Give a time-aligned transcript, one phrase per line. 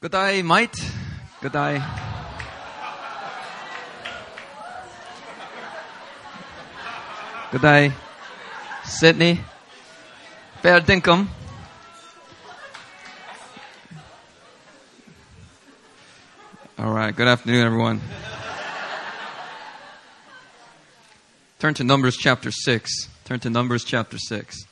[0.00, 0.80] Good day, mate.
[1.40, 1.82] Good day.
[7.50, 7.92] Good day,
[8.84, 9.40] Sydney.
[10.62, 11.26] Fair dinkum.
[16.78, 17.16] All right.
[17.16, 18.00] Good afternoon, everyone.
[21.58, 23.08] Turn to Numbers chapter 6.
[23.24, 24.64] Turn to Numbers chapter 6.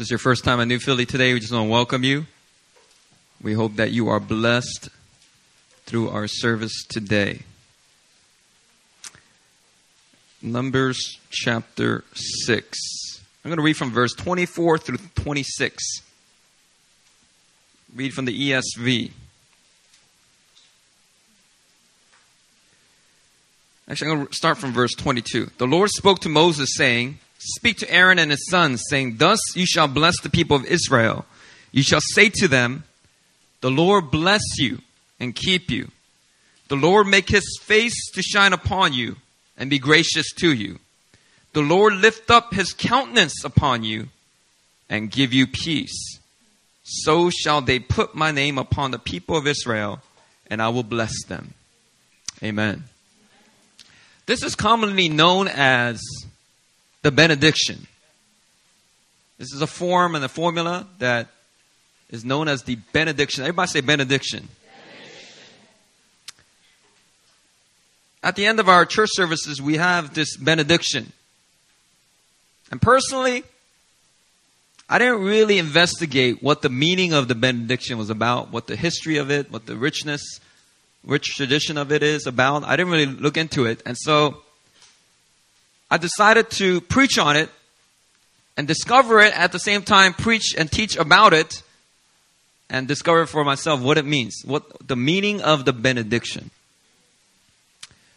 [0.00, 1.34] This is your first time at New Philly today.
[1.34, 2.24] We just want to welcome you.
[3.42, 4.88] We hope that you are blessed
[5.84, 7.40] through our service today.
[10.40, 12.78] Numbers chapter 6.
[13.44, 15.84] I'm going to read from verse 24 through 26.
[17.94, 19.10] Read from the ESV.
[23.86, 25.50] Actually, I'm going to start from verse 22.
[25.58, 29.64] The Lord spoke to Moses, saying, Speak to Aaron and his sons, saying, Thus you
[29.64, 31.24] shall bless the people of Israel.
[31.72, 32.84] You shall say to them,
[33.62, 34.80] The Lord bless you
[35.18, 35.90] and keep you.
[36.68, 39.16] The Lord make his face to shine upon you
[39.56, 40.80] and be gracious to you.
[41.54, 44.08] The Lord lift up his countenance upon you
[44.90, 46.20] and give you peace.
[46.82, 50.00] So shall they put my name upon the people of Israel,
[50.48, 51.54] and I will bless them.
[52.42, 52.84] Amen.
[54.26, 56.00] This is commonly known as
[57.02, 57.86] the benediction.
[59.38, 61.28] This is a form and a formula that
[62.10, 63.42] is known as the benediction.
[63.42, 64.48] Everybody say benediction.
[64.48, 65.38] benediction.
[68.22, 71.12] At the end of our church services, we have this benediction.
[72.70, 73.44] And personally,
[74.88, 79.16] I didn't really investigate what the meaning of the benediction was about, what the history
[79.18, 80.40] of it, what the richness,
[81.04, 82.64] rich tradition of it is about.
[82.64, 83.82] I didn't really look into it.
[83.86, 84.42] And so
[85.90, 87.50] I decided to preach on it
[88.56, 91.62] and discover it at the same time, preach and teach about it
[92.68, 96.50] and discover for myself what it means, what the meaning of the benediction.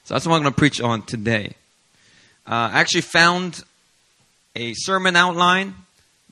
[0.03, 1.55] So that's what I'm going to preach on today.
[2.45, 3.63] Uh, I actually found
[4.55, 5.75] a sermon outline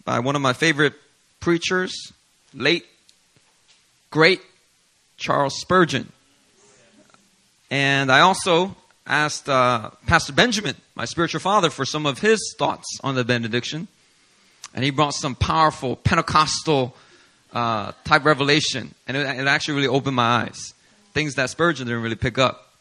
[0.04, 0.94] by one of my favorite
[1.40, 2.12] preachers,
[2.54, 2.86] late,
[4.12, 4.42] great
[5.18, 6.12] Charles Spurgeon.
[7.72, 8.76] And I also
[9.08, 13.88] asked uh, Pastor Benjamin, my spiritual father, for some of his thoughts on the benediction.
[14.76, 16.96] And he brought some powerful Pentecostal
[17.54, 18.94] uh, type revelation.
[19.08, 20.76] And it, it actually really opened my eyes.
[21.14, 22.72] Things that Spurgeon didn't really pick up.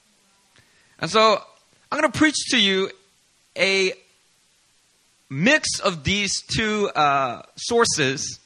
[0.99, 1.43] And so
[1.91, 2.91] I'm going to preach to you
[3.57, 3.95] a
[5.31, 8.39] mix of these two uh, sources.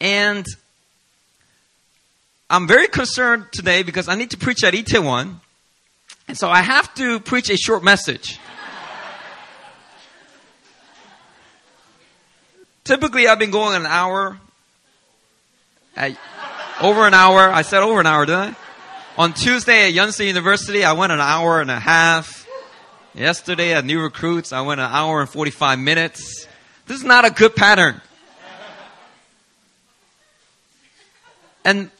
[0.00, 0.46] And
[2.48, 5.40] I'm very concerned today because I need to preach at Itaewon.
[6.28, 8.38] And so I have to preach a short message.
[12.84, 14.38] Typically, I've been going an hour.
[15.96, 16.18] At,
[16.82, 17.48] over an hour.
[17.48, 18.56] I said over an hour, didn't I?
[19.16, 22.46] On Tuesday at Yonsei University, I went an hour and a half.
[23.14, 26.46] Yesterday at New Recruits, I went an hour and 45 minutes.
[26.86, 28.02] This is not a good pattern.
[31.64, 31.90] And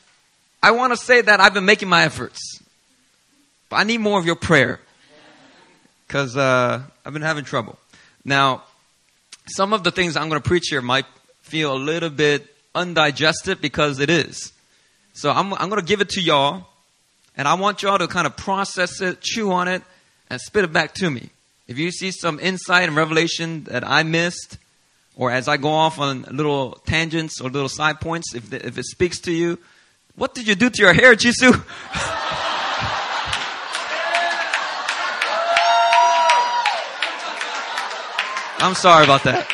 [0.62, 2.60] I want to say that I've been making my efforts.
[3.70, 4.80] But I need more of your prayer.
[6.06, 7.78] Because uh, I've been having trouble.
[8.24, 8.64] Now,
[9.46, 11.06] some of the things I'm going to preach here might
[11.42, 14.52] feel a little bit undigested because it is.
[15.12, 16.66] So I'm, I'm going to give it to y'all,
[17.36, 19.82] and I want y'all to kind of process it, chew on it,
[20.30, 21.30] and spit it back to me.
[21.68, 24.58] If you see some insight and revelation that I missed,
[25.16, 28.76] or as I go off on little tangents or little side points, if, the, if
[28.76, 29.58] it speaks to you,
[30.16, 31.62] what did you do to your hair, Jisoo?
[38.64, 39.46] I'm sorry about that.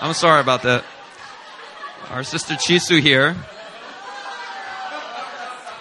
[0.00, 0.86] I'm sorry about that.
[2.08, 3.34] Our sister Chisu here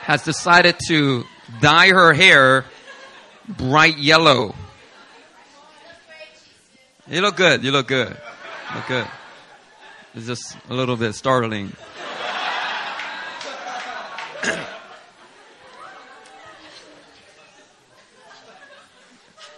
[0.02, 1.24] has decided to
[1.62, 2.66] dye her hair
[3.48, 4.54] bright yellow.
[7.08, 7.64] You look good.
[7.64, 8.10] You look good.
[8.10, 9.08] You look good.
[10.14, 11.72] It's just a little bit startling.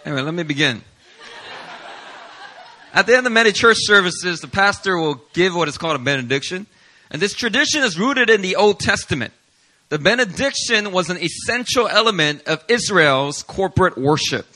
[0.04, 0.82] Anyway, let me begin.
[2.92, 5.98] At the end of many church services, the pastor will give what is called a
[5.98, 6.66] benediction.
[7.10, 9.32] And this tradition is rooted in the Old Testament.
[9.88, 14.46] The benediction was an essential element of Israel's corporate worship.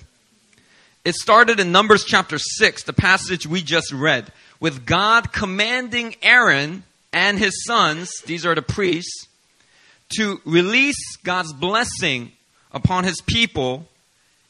[1.04, 4.30] It started in Numbers chapter 6, the passage we just read,
[4.60, 9.28] with God commanding Aaron and his sons, these are the priests,
[10.16, 12.32] to release God's blessing
[12.70, 13.88] upon his people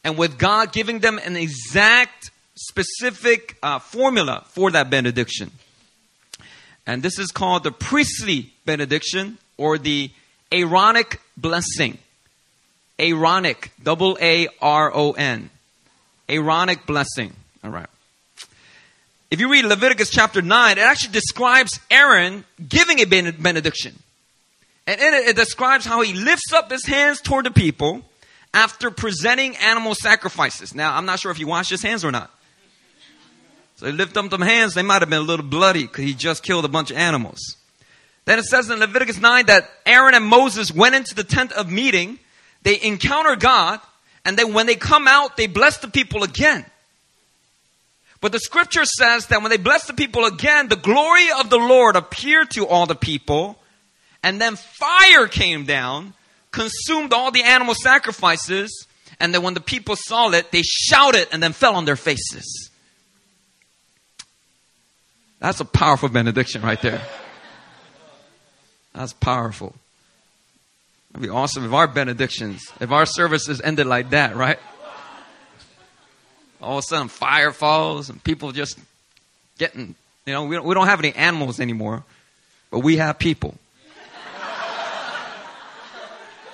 [0.09, 5.51] and with God giving them an exact, specific uh, formula for that benediction.
[6.87, 10.11] And this is called the priestly benediction or the
[10.51, 11.99] Aaronic blessing.
[12.99, 15.51] Aaronic, double A R O N.
[16.27, 17.35] Aaronic blessing.
[17.63, 17.91] All right.
[19.31, 23.95] If you read Leviticus chapter 9, it actually describes Aaron giving a benediction.
[24.87, 28.08] And in it, it describes how he lifts up his hands toward the people
[28.55, 30.75] after presenting animal sacrifices.
[30.75, 32.31] Now, I'm not sure if he washed his hands or not.
[33.77, 36.13] So he lifted up them hands, they might have been a little bloody because he
[36.13, 37.39] just killed a bunch of animals.
[38.25, 41.71] Then it says in Leviticus 9 that Aaron and Moses went into the tent of
[41.71, 42.19] meeting,
[42.63, 43.81] they encounter God,
[44.25, 46.67] and then when they come out, they bless the people again.
[48.21, 51.57] But the scripture says that when they blessed the people again, the glory of the
[51.57, 53.59] Lord appeared to all the people,
[54.23, 56.15] and then fire came down,
[56.59, 58.87] consumed all the animal sacrifices,
[59.21, 62.71] and then when the people saw it, they shouted and then fell on their faces.
[65.39, 67.01] That's a powerful benediction right there.
[68.93, 69.75] That's powerful.
[71.11, 74.59] It'd be awesome if our benedictions, if our services ended like that, right?
[76.61, 78.77] all of a sudden fire falls and people just
[79.59, 79.95] getting,
[80.27, 82.03] you know, we don't, we don't have any animals anymore,
[82.73, 83.55] but we have people.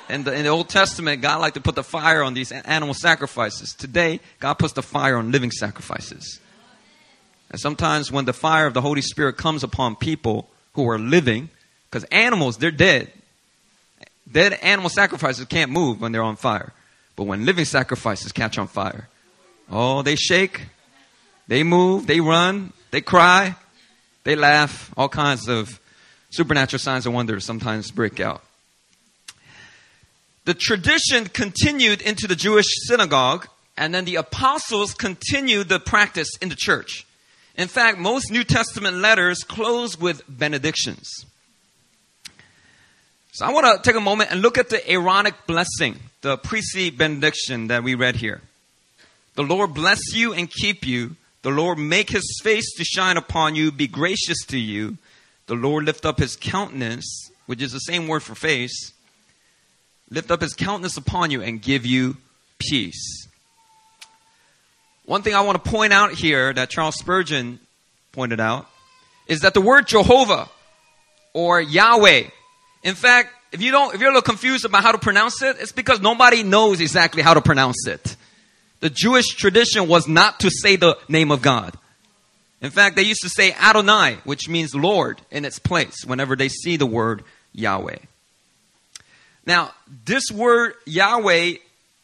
[0.08, 2.94] In the, in the Old Testament, God liked to put the fire on these animal
[2.94, 3.74] sacrifices.
[3.74, 6.40] Today, God puts the fire on living sacrifices.
[7.50, 11.48] And sometimes when the fire of the Holy Spirit comes upon people who are living,
[11.90, 13.10] because animals, they're dead.
[14.30, 16.72] Dead animal sacrifices can't move when they're on fire.
[17.16, 19.08] But when living sacrifices catch on fire,
[19.70, 20.66] Oh, they shake,
[21.48, 23.56] they move, they run, they cry,
[24.24, 24.92] they laugh.
[24.96, 25.80] All kinds of
[26.30, 28.42] supernatural signs and wonders sometimes break out.
[30.44, 36.50] The tradition continued into the Jewish synagogue, and then the apostles continued the practice in
[36.50, 37.06] the church.
[37.56, 41.08] In fact, most New Testament letters close with benedictions.
[43.32, 46.90] So I want to take a moment and look at the Aaronic blessing, the priestly
[46.90, 48.42] benediction that we read here.
[49.34, 51.16] The Lord bless you and keep you.
[51.42, 54.98] The Lord make his face to shine upon you, be gracious to you.
[55.46, 58.92] The Lord lift up his countenance, which is the same word for face,
[60.10, 62.16] lift up his countenance upon you and give you
[62.58, 63.28] peace.
[65.06, 67.60] One thing I want to point out here that Charles Spurgeon
[68.12, 68.66] pointed out
[69.26, 70.48] is that the word Jehovah
[71.34, 72.24] or Yahweh,
[72.82, 75.56] in fact, if you don't, if you're a little confused about how to pronounce it,
[75.60, 78.16] it's because nobody knows exactly how to pronounce it.
[78.80, 81.76] The Jewish tradition was not to say the name of God.
[82.60, 86.48] In fact, they used to say Adonai, which means Lord, in its place whenever they
[86.48, 87.22] see the word
[87.52, 87.98] Yahweh.
[89.46, 89.72] Now,
[90.04, 91.54] this word Yahweh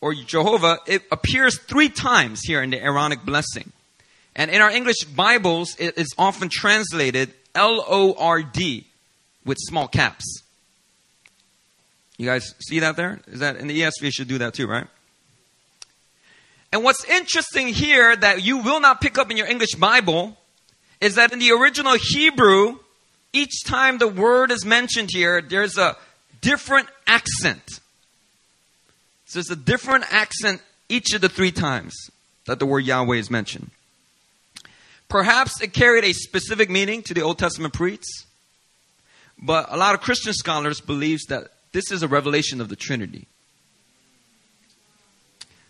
[0.00, 3.72] or Jehovah, it appears three times here in the Aaronic blessing.
[4.36, 8.86] And in our English Bibles, it is often translated L O R D
[9.44, 10.42] with small caps.
[12.16, 13.20] You guys see that there?
[13.28, 14.12] Is that in the ESV?
[14.12, 14.86] Should do that too, right?
[16.72, 20.36] And what's interesting here that you will not pick up in your English Bible
[21.00, 22.78] is that in the original Hebrew,
[23.32, 25.96] each time the word is mentioned here, there's a
[26.40, 27.80] different accent.
[29.26, 31.94] So it's a different accent each of the three times
[32.46, 33.70] that the word Yahweh is mentioned.
[35.08, 38.26] Perhaps it carried a specific meaning to the Old Testament priests,
[39.40, 43.26] but a lot of Christian scholars believes that this is a revelation of the Trinity.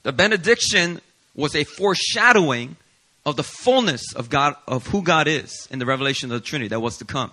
[0.03, 1.01] The benediction
[1.35, 2.77] was a foreshadowing
[3.27, 6.69] of the fullness of God, of who God is in the revelation of the Trinity
[6.69, 7.31] that was to come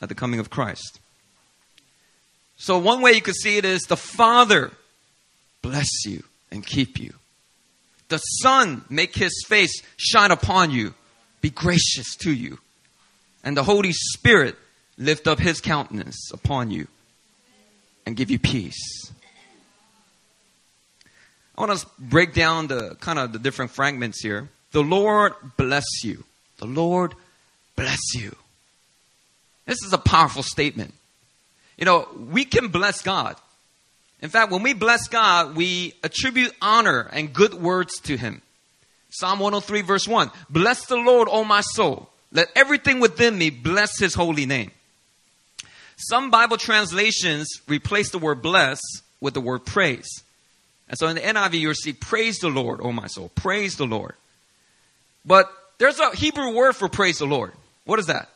[0.00, 1.00] at the coming of Christ.
[2.56, 4.70] So, one way you could see it is the Father
[5.62, 7.14] bless you and keep you.
[8.08, 10.94] The Son make his face shine upon you,
[11.40, 12.58] be gracious to you.
[13.42, 14.56] And the Holy Spirit
[14.98, 16.88] lift up his countenance upon you
[18.06, 19.10] and give you peace.
[21.56, 24.48] I want to break down the kind of the different fragments here.
[24.72, 26.24] The Lord bless you.
[26.58, 27.14] The Lord
[27.76, 28.34] bless you.
[29.66, 30.94] This is a powerful statement.
[31.82, 33.34] You know, we can bless God.
[34.20, 38.40] In fact, when we bless God, we attribute honor and good words to Him.
[39.10, 42.08] Psalm 103, verse 1 Bless the Lord, O my soul.
[42.30, 44.70] Let everything within me bless His holy name.
[45.96, 48.80] Some Bible translations replace the word bless
[49.20, 50.22] with the word praise.
[50.88, 53.32] And so in the NIV, you'll see, praise the Lord, O my soul.
[53.34, 54.14] Praise the Lord.
[55.24, 57.50] But there's a Hebrew word for praise the Lord.
[57.86, 58.28] What is that?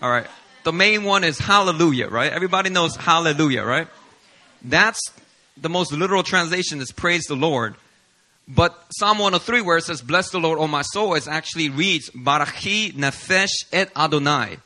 [0.00, 0.26] All right.
[0.68, 2.30] The main one is hallelujah, right?
[2.30, 3.88] Everybody knows hallelujah, right?
[4.62, 5.00] That's
[5.56, 7.74] the most literal translation is praise the Lord.
[8.46, 12.10] But Psalm 103, where it says, Bless the Lord, O my soul, it actually reads,
[12.10, 14.58] Barachi nefesh et Adonai.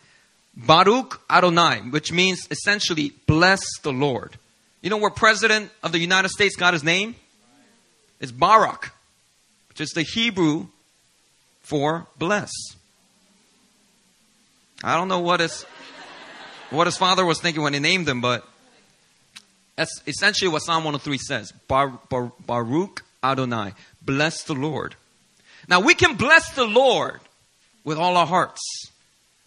[0.57, 4.37] Baruch Adonai, which means essentially, bless the Lord.
[4.81, 7.15] You know where President of the United States got his name?
[8.19, 8.91] It's Barak,
[9.69, 10.67] which is the Hebrew
[11.61, 12.51] for bless.
[14.83, 15.65] I don't know what his,
[16.73, 18.47] what his father was thinking when he named him, but
[19.77, 21.53] that's essentially what Psalm 103 says.
[21.69, 23.73] Bar, bar, Baruch Adonai.
[24.03, 24.95] Bless the Lord.
[25.69, 27.21] Now we can bless the Lord
[27.85, 28.61] with all our hearts,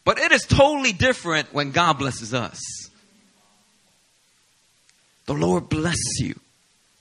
[0.04, 2.60] but it is totally different when God blesses us.
[5.26, 6.40] The Lord bless you.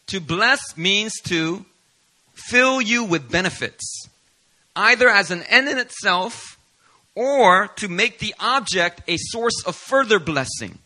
[0.08, 1.64] To bless means to
[2.34, 4.08] fill you with benefits,
[4.76, 6.53] either as an end in itself
[7.14, 10.78] or to make the object a source of further blessing.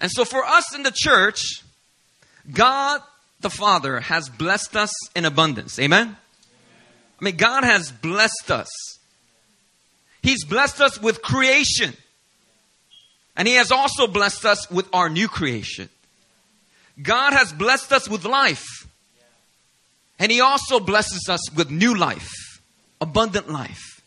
[0.00, 1.62] And so for us in the church,
[2.50, 3.02] God
[3.40, 5.78] the Father has blessed us in abundance.
[5.78, 6.16] Amen?
[7.20, 8.68] I mean, God has blessed us.
[10.22, 11.94] He's blessed us with creation.
[13.36, 15.88] And He has also blessed us with our new creation.
[17.02, 18.66] God has blessed us with life.
[20.18, 22.30] And He also blesses us with new life,
[23.00, 24.02] abundant life.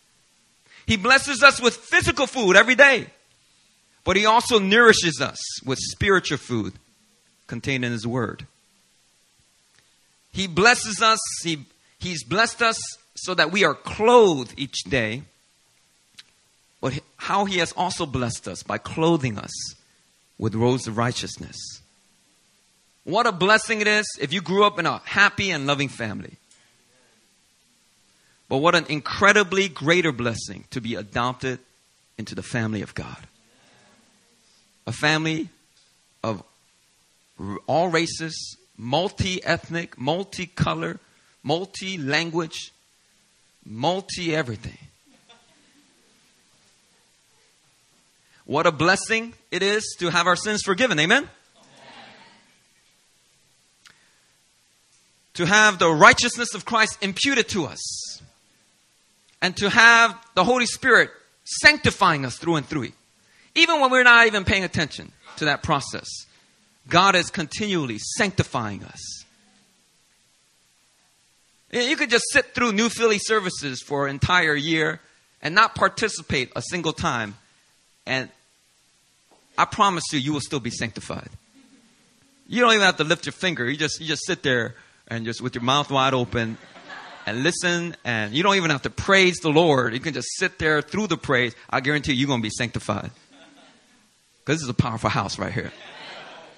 [0.85, 3.07] He blesses us with physical food every day.
[4.03, 6.73] But He also nourishes us with spiritual food
[7.47, 8.45] contained in His Word.
[10.31, 11.65] He blesses us, he,
[11.99, 12.79] He's blessed us
[13.15, 15.23] so that we are clothed each day.
[16.81, 19.75] But how He has also blessed us by clothing us
[20.37, 21.57] with robes of righteousness.
[23.05, 26.33] What a blessing it is if you grew up in a happy and loving family.
[28.53, 31.57] But what an incredibly greater blessing to be adopted
[32.19, 33.17] into the family of God.
[34.85, 35.49] A family
[36.23, 36.43] of
[37.65, 40.99] all races, multi ethnic, multi-color,
[41.41, 42.71] multi-language,
[43.65, 44.77] multi everything.
[48.45, 50.99] What a blessing it is to have our sins forgiven.
[50.99, 51.27] Amen?
[55.33, 58.12] To have the righteousness of Christ imputed to us.
[59.43, 61.11] And to have the Holy Spirit
[61.43, 62.89] sanctifying us through and through.
[63.53, 66.07] Even when we're not even paying attention to that process.
[66.87, 69.25] God is continually sanctifying us.
[71.71, 74.99] You could just sit through New Philly services for an entire year
[75.41, 77.35] and not participate a single time,
[78.05, 78.29] and
[79.57, 81.29] I promise you, you will still be sanctified.
[82.47, 83.69] You don't even have to lift your finger.
[83.69, 84.75] You just you just sit there
[85.07, 86.57] and just with your mouth wide open
[87.25, 89.93] and listen, and you don't even have to praise the Lord.
[89.93, 91.55] You can just sit there through the praise.
[91.69, 93.11] I guarantee you, you're going to be sanctified
[94.39, 95.71] because this is a powerful house right here.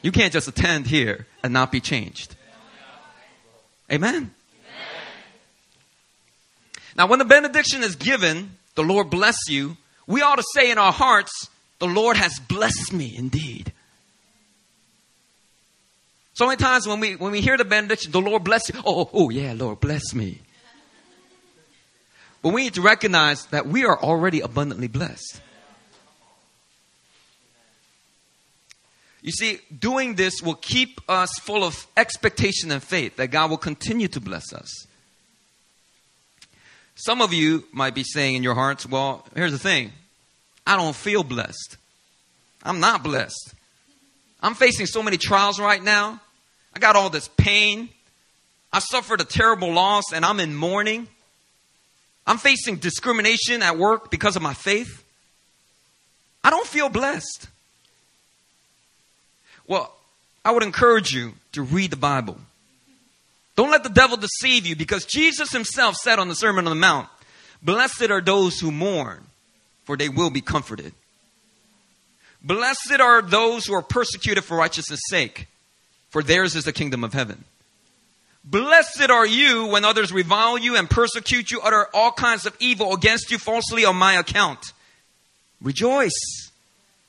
[0.02, 2.36] You can't just attend here and not be changed.
[3.92, 4.34] Amen.
[6.96, 10.78] Now, when the benediction is given, the Lord bless you, we ought to say in
[10.78, 13.74] our hearts, the Lord has blessed me indeed.
[16.34, 18.76] So many times when we when we hear the benediction, the Lord bless you.
[18.86, 20.42] Oh, oh, oh yeah, Lord bless me.
[22.46, 25.42] But we need to recognize that we are already abundantly blessed.
[29.24, 33.58] You see, doing this will keep us full of expectation and faith that God will
[33.58, 34.86] continue to bless us.
[36.94, 39.92] Some of you might be saying in your hearts, well, here's the thing
[40.68, 41.78] I don't feel blessed.
[42.62, 43.56] I'm not blessed.
[44.40, 46.22] I'm facing so many trials right now.
[46.76, 47.90] I got all this pain.
[48.72, 51.08] I suffered a terrible loss and I'm in mourning.
[52.28, 55.04] I'm facing discrimination at work because of my faith.
[56.44, 57.48] I don't feel blessed.
[59.68, 59.94] Well,
[60.44, 62.38] I would encourage you to read the Bible.
[63.56, 66.80] Don't let the devil deceive you because Jesus himself said on the Sermon on the
[66.80, 67.08] Mount,
[67.62, 69.24] Blessed are those who mourn,
[69.86, 70.94] for they will be comforted.
[72.44, 75.48] Blessed are those who are persecuted for righteousness' sake,
[76.10, 77.44] for theirs is the kingdom of heaven.
[78.46, 82.94] Blessed are you when others revile you and persecute you, utter all kinds of evil
[82.94, 84.72] against you falsely on my account.
[85.60, 86.52] Rejoice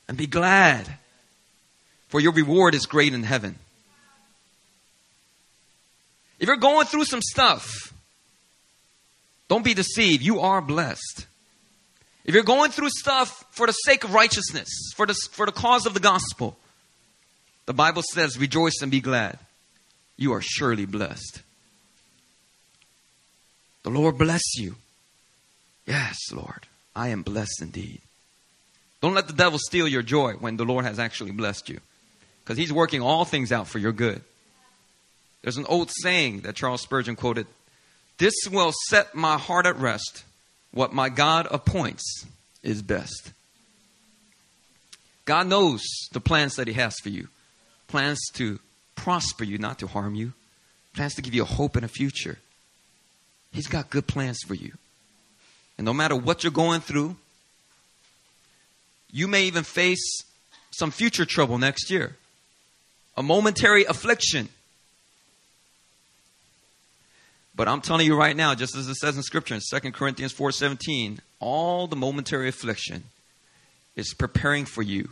[0.07, 0.87] and be glad
[2.07, 3.55] for your reward is great in heaven.
[6.39, 7.93] If you're going through some stuff,
[9.47, 10.23] don't be deceived.
[10.23, 11.27] You are blessed.
[12.25, 15.85] If you're going through stuff for the sake of righteousness, for the, for the cause
[15.85, 16.57] of the gospel,
[17.67, 19.37] the Bible says, rejoice and be glad.
[20.17, 21.41] You are surely blessed.
[23.83, 24.75] The Lord bless you.
[25.85, 28.01] Yes, Lord, I am blessed indeed.
[29.01, 31.79] Don't let the devil steal your joy when the Lord has actually blessed you.
[32.43, 34.21] because He's working all things out for your good.
[35.43, 37.47] There's an old saying that Charles Spurgeon quoted
[38.17, 40.23] This will set my heart at rest.
[40.71, 42.25] What my God appoints
[42.63, 43.31] is best.
[45.25, 45.81] God knows
[46.11, 47.29] the plans that He has for you
[47.87, 48.59] plans to
[48.97, 50.33] prosper you, not to harm you,
[50.93, 52.39] plans to give you a hope and a future.
[53.53, 54.73] He's got good plans for you.
[55.77, 57.15] And no matter what you're going through,
[59.09, 60.23] you may even face
[60.71, 62.17] some future trouble next year,
[63.15, 64.49] a momentary affliction.
[67.55, 70.33] But I'm telling you right now, just as it says in Scripture in 2 Corinthians
[70.33, 73.05] 4:17, all the momentary affliction
[73.95, 75.09] is preparing for you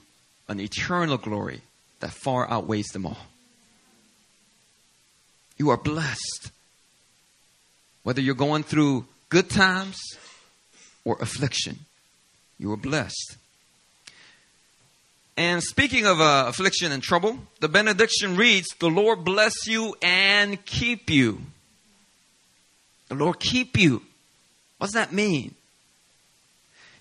[0.48, 1.62] an eternal glory
[2.02, 3.26] that far outweighs them all.
[5.58, 6.52] You are blessed.
[8.04, 10.00] Whether you're going through good times
[11.04, 11.80] or affliction,
[12.60, 13.38] you are blessed.
[15.38, 20.64] And speaking of uh, affliction and trouble, the benediction reads, The Lord bless you and
[20.66, 21.42] keep you.
[23.10, 24.02] The Lord keep you.
[24.78, 25.56] What does that mean?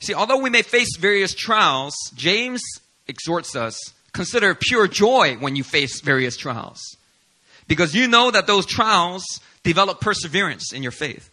[0.00, 2.62] See, although we may face various trials, James
[3.06, 3.78] exhorts us
[4.12, 6.80] consider pure joy when you face various trials.
[7.66, 9.24] Because you know that those trials
[9.62, 11.30] develop perseverance in your faith.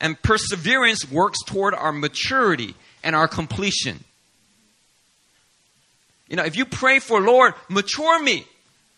[0.00, 4.02] And perseverance works toward our maturity and our completion.
[6.28, 8.46] You know, if you pray for, Lord, mature me.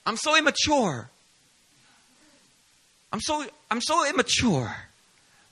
[0.05, 1.09] I'm so immature.
[3.13, 4.75] I'm so I'm so immature.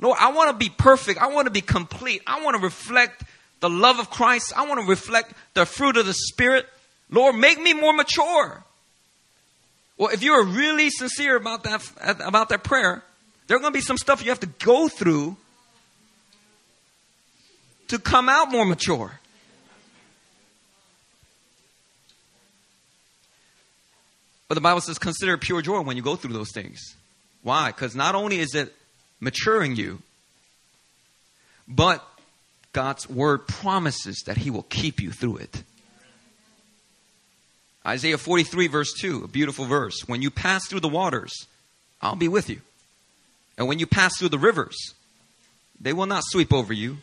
[0.00, 1.20] Lord, I want to be perfect.
[1.20, 2.22] I want to be complete.
[2.26, 3.24] I want to reflect
[3.60, 4.52] the love of Christ.
[4.56, 6.66] I want to reflect the fruit of the Spirit.
[7.10, 8.62] Lord, make me more mature.
[9.98, 11.82] Well, if you're really sincere about that
[12.20, 13.02] about that prayer,
[13.46, 15.36] there are going to be some stuff you have to go through
[17.88, 19.18] to come out more mature.
[24.46, 26.96] But the Bible says, consider pure joy when you go through those things.
[27.42, 27.68] Why?
[27.68, 28.74] Because not only is it
[29.20, 30.00] maturing you,
[31.66, 32.02] but
[32.72, 35.62] God's word promises that He will keep you through it.
[37.88, 40.06] Isaiah 43, verse 2, a beautiful verse.
[40.06, 41.32] When you pass through the waters,
[42.02, 42.60] I'll be with you.
[43.56, 44.76] And when you pass through the rivers,
[45.80, 46.98] they will not sweep over you.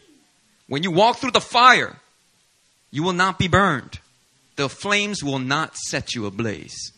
[0.68, 1.96] When you walk through the fire,
[2.92, 4.00] you will not be burned.
[4.58, 6.92] The flames will not set you ablaze.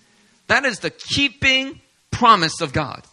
[0.47, 1.79] That is the keeping
[2.11, 3.03] promise of God.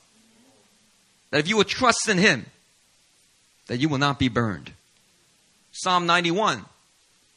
[1.31, 2.47] That if you will trust in Him,
[3.69, 4.73] that you will not be burned.
[5.71, 6.65] Psalm 91.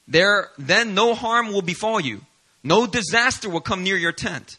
[0.08, 2.21] There, then no harm will befall you.
[2.68, 4.58] No disaster will come near your tent.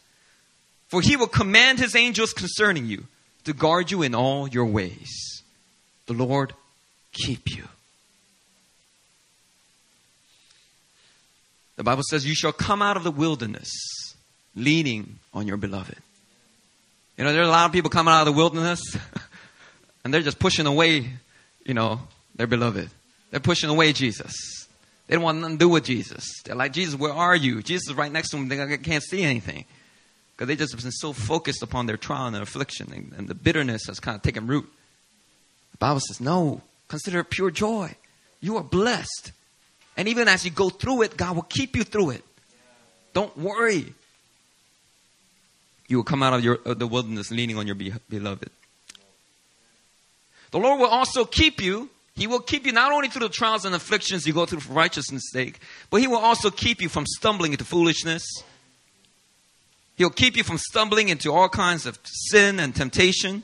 [0.87, 3.03] For he will command his angels concerning you
[3.43, 5.43] to guard you in all your ways.
[6.07, 6.53] The Lord
[7.11, 7.65] keep you.
[11.75, 13.69] The Bible says, You shall come out of the wilderness
[14.55, 15.95] leaning on your beloved.
[17.15, 18.81] You know, there are a lot of people coming out of the wilderness
[20.03, 21.07] and they're just pushing away,
[21.63, 21.99] you know,
[22.33, 22.89] their beloved.
[23.29, 24.58] They're pushing away Jesus.
[25.09, 26.23] They don't want nothing to do with Jesus.
[26.45, 27.63] They're like, Jesus, where are you?
[27.63, 28.47] Jesus is right next to them.
[28.47, 29.65] They can't see anything.
[30.35, 33.33] Because they just been so focused upon their trial and their affliction, and, and the
[33.33, 34.71] bitterness has kind of taken root.
[35.71, 37.95] The Bible says, no, consider it pure joy.
[38.39, 39.31] You are blessed.
[39.97, 42.23] And even as you go through it, God will keep you through it.
[43.13, 43.91] Don't worry.
[45.87, 48.51] You will come out of, your, of the wilderness leaning on your beloved.
[50.51, 53.63] The Lord will also keep you he will keep you not only through the trials
[53.63, 55.57] and afflictions you go through for righteousness' sake,
[55.89, 58.23] but He will also keep you from stumbling into foolishness.
[59.95, 63.43] He'll keep you from stumbling into all kinds of sin and temptation.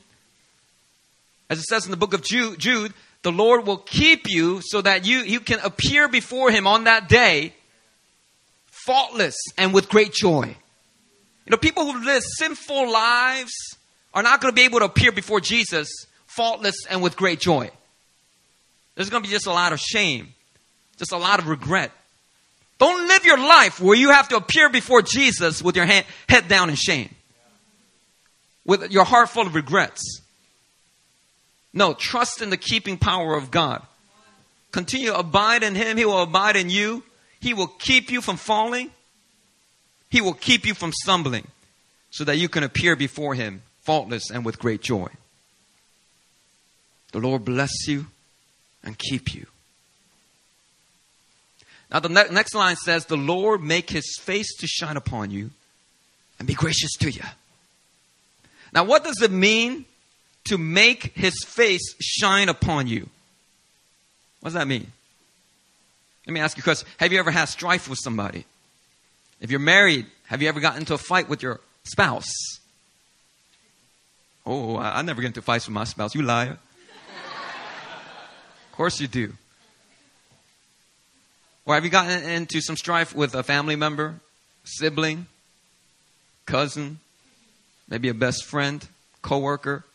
[1.49, 4.81] As it says in the book of Jude, Jude the Lord will keep you so
[4.81, 7.53] that you, you can appear before Him on that day
[8.85, 10.47] faultless and with great joy.
[11.45, 13.53] You know, people who live sinful lives
[14.13, 15.88] are not going to be able to appear before Jesus
[16.25, 17.71] faultless and with great joy.
[18.95, 20.34] There's going to be just a lot of shame,
[20.97, 21.91] just a lot of regret.
[22.77, 26.47] Don't live your life where you have to appear before Jesus with your hand, head
[26.47, 27.13] down in shame,
[28.65, 30.21] with your heart full of regrets.
[31.73, 33.81] No, trust in the keeping power of God.
[34.71, 37.03] Continue to abide in Him, He will abide in you.
[37.39, 38.91] He will keep you from falling,
[40.10, 41.47] He will keep you from stumbling,
[42.12, 45.08] so that you can appear before Him faultless and with great joy.
[47.12, 48.08] The Lord bless you
[48.85, 49.47] and keep you.
[51.91, 55.51] Now, the ne- next line says, The Lord make his face to shine upon you
[56.39, 57.23] and be gracious to you.
[58.73, 59.85] Now, what does it mean
[60.45, 63.09] to make his face shine upon you?
[64.41, 64.91] What does that mean?
[66.27, 66.87] Let me ask you a question.
[66.97, 68.45] Have you ever had strife with somebody?
[69.39, 72.31] If you're married, have you ever gotten into a fight with your spouse?
[74.45, 76.15] Oh, I, I never get into fights with my spouse.
[76.15, 76.57] You liar.
[78.75, 79.31] Of course you do.
[81.65, 84.15] Or have you gotten into some strife with a family member,
[84.65, 85.27] sibling,
[86.45, 86.99] cousin,
[87.88, 88.85] maybe a best friend,
[89.21, 89.85] coworker?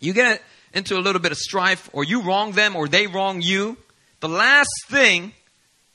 [0.00, 0.40] You get
[0.72, 3.76] into a little bit of strife, or you wrong them, or they wrong you.
[4.20, 5.34] The last thing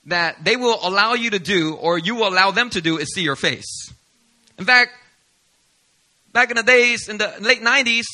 [0.05, 3.11] that they will allow you to do, or you will allow them to do, is
[3.15, 3.91] see your face.
[4.59, 4.91] In fact,
[6.33, 8.05] back in the days, in the late 90s,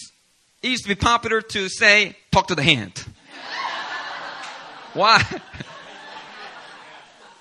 [0.64, 3.06] it used to be popular to say, talk to the hand.
[4.96, 5.22] Why?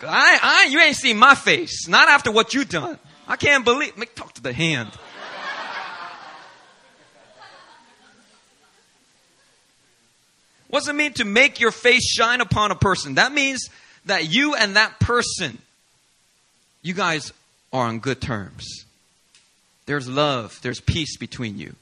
[0.03, 1.87] I, I, you ain't seen my face.
[1.87, 2.99] Not after what you done.
[3.29, 3.97] I can't believe.
[3.97, 4.91] Make talk to the hand.
[10.69, 13.15] What's it mean to make your face shine upon a person?
[13.15, 13.71] That means
[14.07, 15.59] that you and that person,
[16.83, 17.33] you guys
[17.73, 18.85] are on good terms.
[19.87, 21.77] There's love, there's peace between you.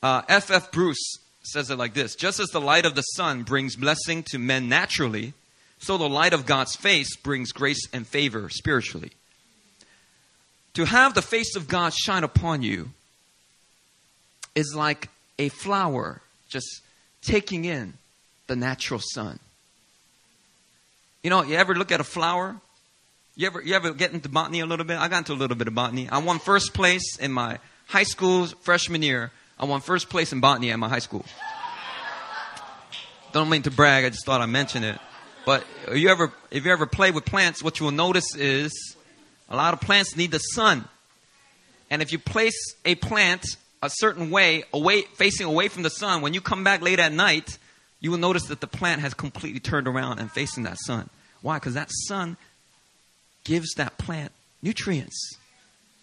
[0.00, 0.52] Uh, F.
[0.52, 0.70] F.
[0.70, 1.18] Bruce
[1.52, 4.68] says it like this Just as the light of the sun brings blessing to men
[4.68, 5.34] naturally,
[5.78, 9.12] so the light of God's face brings grace and favor spiritually.
[10.74, 12.90] To have the face of God shine upon you
[14.54, 15.08] is like
[15.38, 16.82] a flower just
[17.22, 17.94] taking in
[18.46, 19.38] the natural sun.
[21.22, 22.56] You know, you ever look at a flower?
[23.36, 24.98] You ever, you ever get into botany a little bit?
[24.98, 26.08] I got into a little bit of botany.
[26.08, 29.30] I won first place in my high school freshman year.
[29.60, 31.24] I won first place in botany at my high school.
[33.32, 34.98] Don't mean to brag, I just thought I'd mention it.
[35.44, 38.96] But you ever, if you ever play with plants, what you will notice is
[39.48, 40.84] a lot of plants need the sun.
[41.90, 43.44] And if you place a plant
[43.82, 47.12] a certain way, away, facing away from the sun, when you come back late at
[47.12, 47.58] night,
[48.00, 51.08] you will notice that the plant has completely turned around and facing that sun.
[51.42, 51.56] Why?
[51.56, 52.36] Because that sun
[53.44, 55.36] gives that plant nutrients.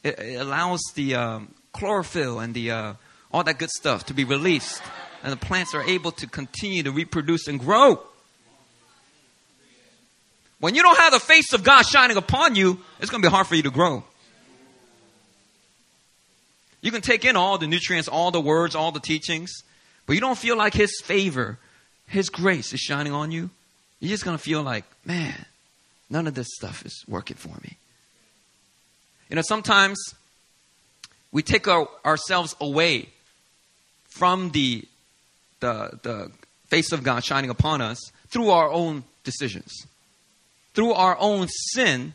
[0.04, 2.94] It, it allows the um, chlorophyll and the uh,
[3.36, 4.82] all that good stuff to be released,
[5.22, 8.02] and the plants are able to continue to reproduce and grow.
[10.62, 13.30] When you don't have the face of God shining upon you, it's going to be
[13.30, 14.06] hard for you to grow.
[16.80, 19.52] You can take in all the nutrients, all the words, all the teachings,
[20.06, 21.60] but you don't feel like His favor,
[22.08, 23.50] His grace is shining on you.
[24.00, 25.46] You're just going to feel like, man,
[26.10, 27.76] none of this stuff is working for me.
[29.30, 29.98] You know, sometimes
[31.34, 33.10] we take our, ourselves away
[34.16, 34.86] from the,
[35.60, 36.32] the, the
[36.68, 38.00] face of God shining upon us
[38.30, 39.86] through our own decisions
[40.76, 42.14] through our own sin,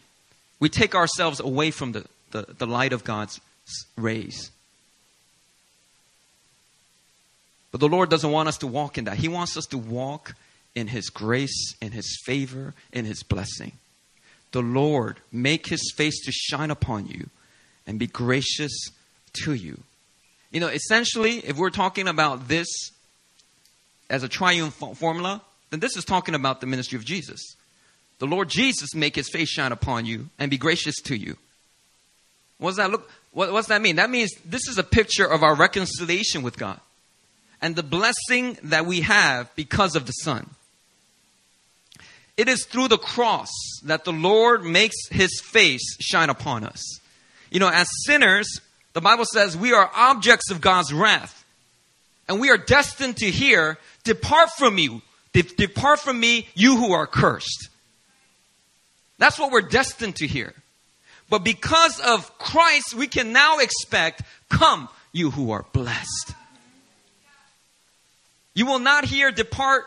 [0.61, 3.41] we take ourselves away from the, the, the light of God's
[3.97, 4.51] rays.
[7.73, 9.17] But the Lord doesn't want us to walk in that.
[9.17, 10.35] He wants us to walk
[10.75, 13.73] in His grace, in His favor, in His blessing.
[14.53, 17.31] The Lord make His face to shine upon you
[17.87, 18.91] and be gracious
[19.45, 19.83] to you.
[20.51, 22.67] You know, essentially, if we're talking about this
[24.09, 27.57] as a triune formula, then this is talking about the ministry of Jesus
[28.21, 31.37] the Lord Jesus make his face shine upon you and be gracious to you.
[32.59, 33.11] What does that look?
[33.33, 33.97] What, what's that mean?
[33.97, 36.79] That means this is a picture of our reconciliation with God
[37.63, 40.51] and the blessing that we have because of the Son.
[42.37, 43.51] It is through the cross
[43.85, 47.01] that the Lord makes his face shine upon us.
[47.51, 48.61] You know, as sinners,
[49.01, 51.43] the Bible says we are objects of God's wrath.
[52.29, 55.01] And we are destined to hear, Depart from me,
[55.33, 57.71] de- depart from me, you who are cursed.
[59.17, 60.53] That's what we're destined to hear.
[61.31, 66.35] But because of Christ, we can now expect, Come, you who are blessed.
[68.53, 69.85] You will not hear, Depart,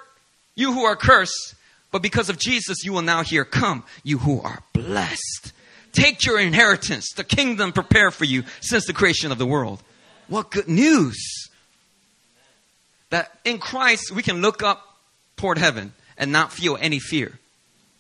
[0.56, 1.54] you who are cursed.
[1.92, 5.54] But because of Jesus, you will now hear, Come, you who are blessed.
[5.94, 9.82] Take your inheritance, the kingdom prepared for you since the creation of the world.
[10.28, 11.50] What good news!
[13.12, 14.82] That in Christ we can look up
[15.38, 17.40] toward heaven and not feel any fear.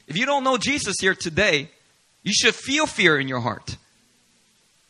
[0.07, 1.69] If you don't know Jesus here today,
[2.23, 3.77] you should feel fear in your heart.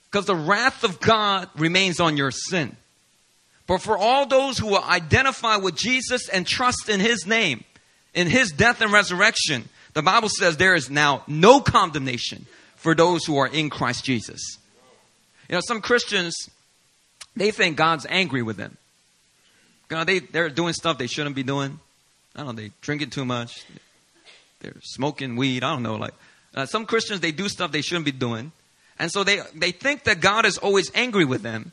[0.09, 2.77] Because the wrath of God remains on your sin.
[3.67, 7.63] But for all those who will identify with Jesus and trust in his name,
[8.13, 12.45] in his death and resurrection, the Bible says there is now no condemnation
[12.83, 14.57] for those who are in Christ Jesus.
[15.49, 16.49] You know, some Christians,
[17.35, 18.77] they think God's angry with them.
[19.89, 21.79] You know, they, they're doing stuff they shouldn't be doing.
[22.35, 23.63] I don't know, they drinking too much,
[24.59, 25.63] they're smoking weed.
[25.63, 25.95] I don't know.
[25.95, 26.13] Like
[26.55, 28.51] uh, some Christians, they do stuff they shouldn't be doing,
[28.97, 31.71] and so they they think that God is always angry with them.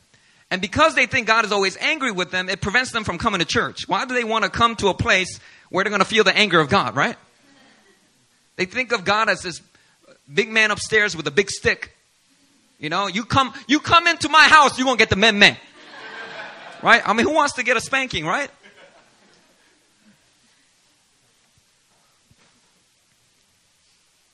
[0.51, 3.39] And because they think God is always angry with them, it prevents them from coming
[3.39, 3.87] to church.
[3.87, 6.35] Why do they want to come to a place where they're going to feel the
[6.35, 7.15] anger of God, right?
[8.57, 9.61] They think of God as this
[10.33, 11.95] big man upstairs with a big stick.
[12.79, 15.57] You know, you come, you come into my house, you're gonna get the men men.
[16.81, 17.01] Right?
[17.05, 18.49] I mean, who wants to get a spanking, right?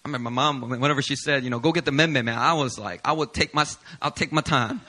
[0.05, 2.37] I remember my mom, whenever she said, you know, go get the men men, man,
[2.37, 3.65] I was like, I would take my,
[4.01, 4.79] I'll take my time.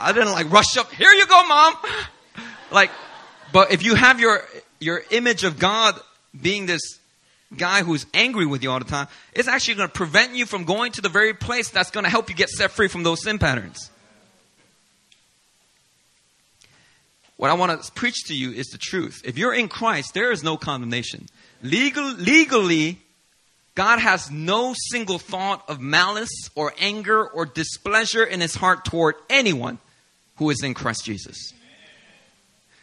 [0.00, 1.74] I didn't like rush up, here you go, mom.
[2.72, 2.90] Like,
[3.52, 4.42] but if you have your,
[4.80, 6.00] your image of God
[6.40, 6.99] being this
[7.56, 10.64] guy who's angry with you all the time, it's actually going to prevent you from
[10.64, 13.22] going to the very place that's going to help you get set free from those
[13.22, 13.90] sin patterns.
[17.36, 19.22] What I want to preach to you is the truth.
[19.24, 21.26] If you're in Christ, there is no condemnation.
[21.62, 22.98] Legal, legally,
[23.74, 29.14] God has no single thought of malice or anger or displeasure in his heart toward
[29.30, 29.78] anyone
[30.36, 31.54] who is in Christ Jesus.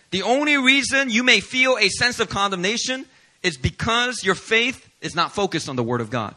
[0.09, 3.05] The only reason you may feel a sense of condemnation
[3.43, 6.35] is because your faith is not focused on the Word of God.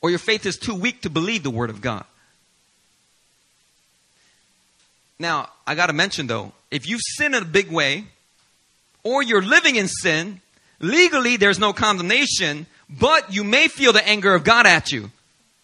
[0.00, 2.04] Or your faith is too weak to believe the Word of God.
[5.18, 8.04] Now, I got to mention though, if you've sinned in a big way,
[9.04, 10.40] or you're living in sin,
[10.80, 15.10] legally there's no condemnation, but you may feel the anger of God at you.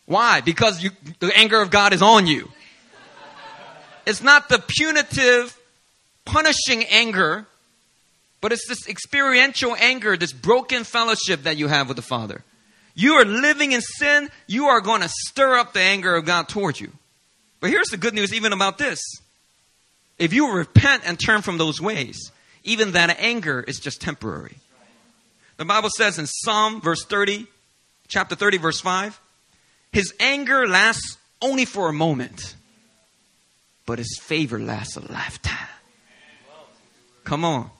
[0.06, 0.40] Why?
[0.40, 2.48] Because you, the anger of God is on you.
[4.06, 5.58] It's not the punitive,
[6.24, 7.46] punishing anger
[8.40, 12.42] but it's this experiential anger, this broken fellowship that you have with the Father.
[12.94, 16.48] You are living in sin, you are going to stir up the anger of God
[16.48, 16.92] towards you.
[17.60, 19.00] But here's the good news even about this.
[20.18, 22.32] If you repent and turn from those ways,
[22.64, 24.56] even that anger is just temporary.
[25.56, 27.46] The Bible says in Psalm verse 30,
[28.08, 29.20] chapter 30 verse 5,
[29.92, 32.54] his anger lasts only for a moment,
[33.86, 35.68] but his favor lasts a lifetime.
[37.24, 37.70] Come on.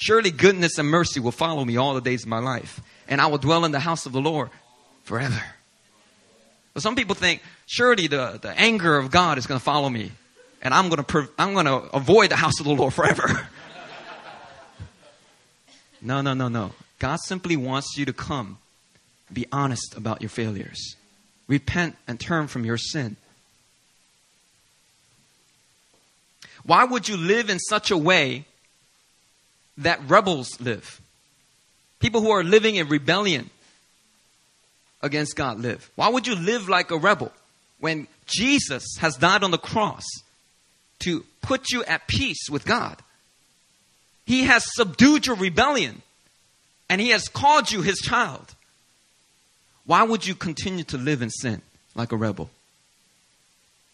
[0.00, 3.26] Surely goodness and mercy will follow me all the days of my life, and I
[3.26, 4.48] will dwell in the house of the Lord
[5.02, 5.42] forever.
[6.72, 10.12] But some people think, surely the, the anger of God is going to follow me,
[10.62, 13.26] and I'm going to, I'm going to avoid the house of the Lord forever.
[16.00, 16.72] no, no, no, no.
[16.98, 18.56] God simply wants you to come,
[19.30, 20.96] be honest about your failures,
[21.46, 23.16] repent and turn from your sin.
[26.64, 28.46] Why would you live in such a way
[29.78, 31.00] that rebels live.
[31.98, 33.50] People who are living in rebellion
[35.02, 35.90] against God live.
[35.96, 37.32] Why would you live like a rebel
[37.78, 40.04] when Jesus has died on the cross
[41.00, 42.96] to put you at peace with God?
[44.26, 46.02] He has subdued your rebellion
[46.88, 48.54] and He has called you His child.
[49.86, 51.62] Why would you continue to live in sin
[51.94, 52.50] like a rebel?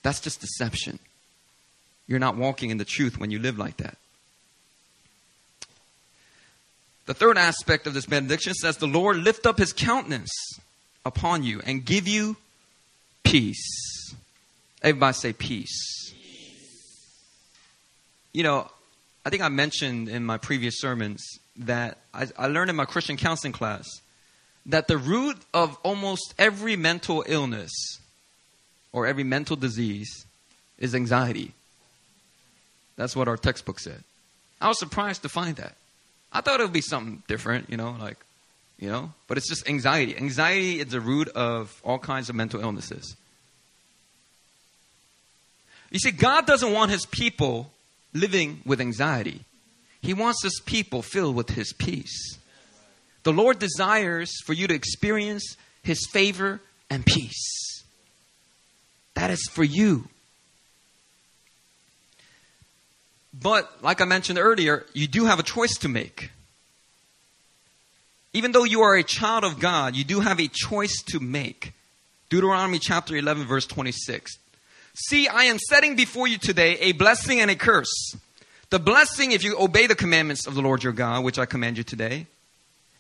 [0.03, 0.99] That's just deception.
[2.07, 3.97] You're not walking in the truth when you live like that.
[7.07, 10.31] The third aspect of this benediction says, The Lord lift up his countenance
[11.05, 12.37] upon you and give you
[13.23, 14.15] peace.
[14.83, 16.13] Everybody say peace.
[16.13, 17.15] peace.
[18.33, 18.71] You know,
[19.25, 21.25] I think I mentioned in my previous sermons
[21.59, 23.87] that I, I learned in my Christian counseling class
[24.67, 27.73] that the root of almost every mental illness
[28.93, 30.27] or every mental disease
[30.79, 31.53] is anxiety.
[32.97, 34.03] That's what our textbook said.
[34.61, 35.77] I was surprised to find that.
[36.37, 38.19] I thought it would be something different, you know, like,
[38.79, 40.15] you know, but it's just anxiety.
[40.19, 43.17] Anxiety is the root of all kinds of mental illnesses.
[45.91, 47.71] You see, God doesn't want his people
[48.13, 49.41] living with anxiety.
[50.03, 52.39] He wants his people filled with his peace.
[53.23, 57.83] The Lord desires for you to experience his favor and peace.
[59.15, 60.09] That is for you.
[63.41, 66.31] But, like I mentioned earlier, you do have a choice to make.
[68.33, 71.73] Even though you are a child of God, you do have a choice to make.
[72.29, 74.39] Deuteronomy chapter 11, verse 26.
[74.95, 78.17] See, I am setting before you today a blessing and a curse.
[78.71, 81.79] The blessing if you obey the commandments of the Lord your God, which I command
[81.79, 82.27] you today.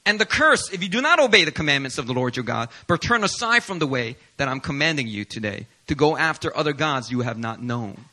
[0.04, 2.68] And the curse if you do not obey the commandments of the Lord your God,
[2.86, 6.72] but turn aside from the way that I'm commanding you today to go after other
[6.72, 8.04] gods you have not known.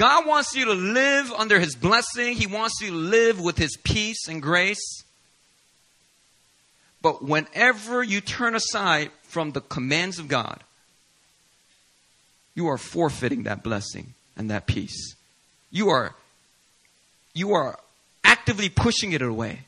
[0.00, 2.34] God wants you to live under His blessing.
[2.34, 5.04] He wants you to live with His peace and grace.
[7.02, 10.64] But whenever you turn aside from the commands of God,
[12.54, 15.16] you are forfeiting that blessing and that peace.
[15.70, 16.14] You are,
[17.34, 17.78] you are
[18.24, 19.64] actively pushing it away.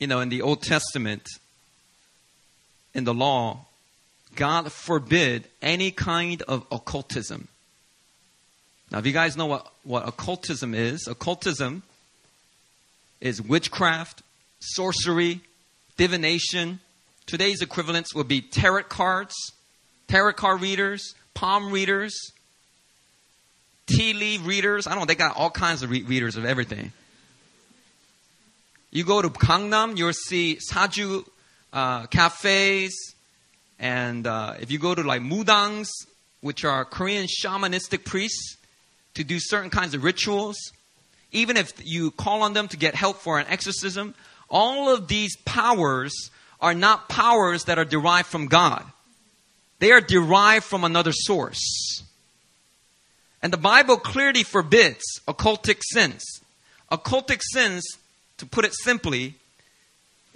[0.00, 1.28] You know, in the Old Testament,
[2.92, 3.67] in the law,
[4.38, 7.48] God forbid any kind of occultism.
[8.92, 11.82] Now, if you guys know what, what occultism is, occultism
[13.20, 14.22] is witchcraft,
[14.60, 15.40] sorcery,
[15.96, 16.78] divination.
[17.26, 19.34] Today's equivalents would be tarot cards,
[20.06, 22.14] tarot card readers, palm readers,
[23.88, 24.86] tea leaf readers.
[24.86, 26.92] I don't know, they got all kinds of re- readers of everything.
[28.92, 31.26] You go to Gangnam, you'll see Saju
[31.72, 33.16] uh, cafes,
[33.78, 35.88] and uh, if you go to like mudangs,
[36.40, 38.56] which are Korean shamanistic priests,
[39.14, 40.56] to do certain kinds of rituals,
[41.32, 44.14] even if you call on them to get help for an exorcism,
[44.48, 48.84] all of these powers are not powers that are derived from God.
[49.78, 52.02] They are derived from another source.
[53.42, 56.24] And the Bible clearly forbids occultic sins.
[56.90, 57.84] Occultic sins,
[58.38, 59.34] to put it simply,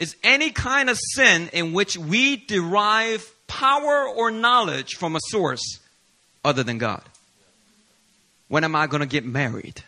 [0.02, 5.78] is any kind of sin in which we derive power or knowledge from a source
[6.44, 7.02] other than God.
[8.48, 9.84] When am I going to get married?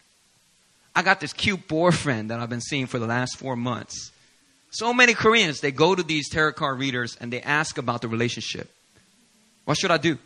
[0.95, 4.13] I got this cute boyfriend that I've been seeing for the last four months.
[4.71, 8.07] So many Koreans, they go to these tarot card readers and they ask about the
[8.07, 8.71] relationship.
[9.65, 10.17] What should I do?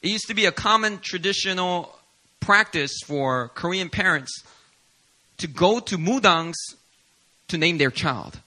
[0.00, 1.94] It used to be a common traditional
[2.40, 4.32] practice for Korean parents
[5.36, 6.56] to go to mudangs
[7.48, 8.38] to name their child.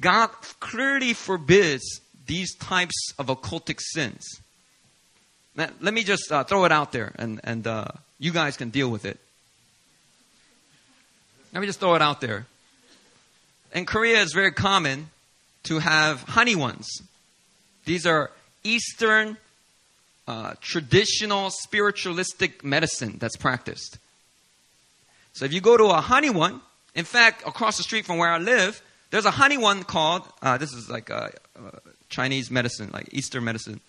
[0.00, 0.30] God
[0.60, 4.40] clearly forbids these types of occultic sins.
[5.54, 7.86] Now, let me just uh, throw it out there, and, and uh,
[8.18, 9.18] you guys can deal with it.
[11.52, 12.46] Let me just throw it out there.
[13.72, 15.08] In Korea, it's very common
[15.64, 16.86] to have haniwons.
[17.86, 18.30] These are
[18.62, 19.38] Eastern
[20.28, 23.98] uh, traditional spiritualistic medicine that's practiced.
[25.32, 26.60] So if you go to a haniwon,
[26.94, 28.82] in fact, across the street from where I live,
[29.16, 33.80] there's a haniwon called, uh, this is like a, a, Chinese medicine, like Eastern medicine.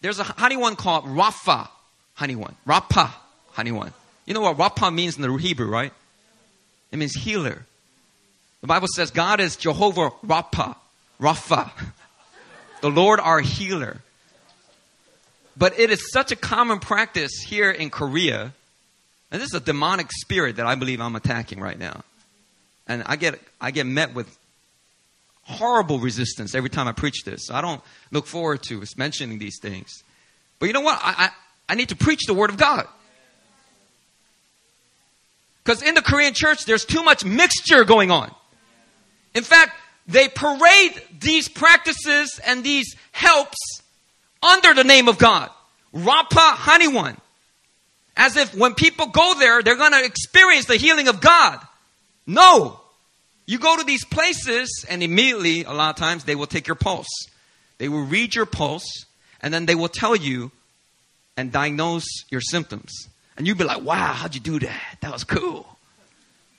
[0.00, 1.70] There's a haniwon called Rafa
[2.18, 2.52] haniwon.
[2.66, 3.12] Rapa
[3.54, 3.92] haniwon.
[4.26, 5.92] You know what Rapa means in the Hebrew, right?
[6.90, 7.64] It means healer.
[8.62, 10.74] The Bible says God is Jehovah Rapha,
[11.20, 11.70] Rapha,
[12.80, 13.98] the Lord our healer.
[15.56, 18.52] But it is such a common practice here in Korea,
[19.30, 22.02] and this is a demonic spirit that I believe I'm attacking right now.
[22.86, 24.38] And I get I get met with
[25.44, 27.50] horrible resistance every time I preach this.
[27.50, 30.02] I don't look forward to mentioning these things.
[30.58, 30.98] But you know what?
[31.02, 31.30] I, I,
[31.70, 32.86] I need to preach the Word of God.
[35.64, 38.32] Because in the Korean church, there's too much mixture going on.
[39.34, 39.72] In fact,
[40.06, 43.58] they parade these practices and these helps
[44.42, 45.50] under the name of God.
[45.94, 47.16] Rapa Haniwon.
[48.16, 51.60] As if when people go there, they're going to experience the healing of God.
[52.26, 52.80] No.
[53.46, 56.76] You go to these places, and immediately, a lot of times, they will take your
[56.76, 57.08] pulse.
[57.78, 58.86] They will read your pulse,
[59.40, 60.52] and then they will tell you
[61.36, 63.08] and diagnose your symptoms.
[63.36, 64.98] And you'd be like, wow, how'd you do that?
[65.00, 65.66] That was cool.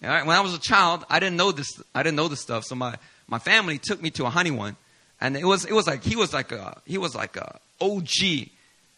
[0.03, 1.81] All right, When I was a child, I didn't know this.
[1.95, 2.65] I didn't know this stuff.
[2.65, 2.97] So my,
[3.27, 4.75] my family took me to a haniwon,
[5.21, 8.49] and it was it was like he was like a he was like a OG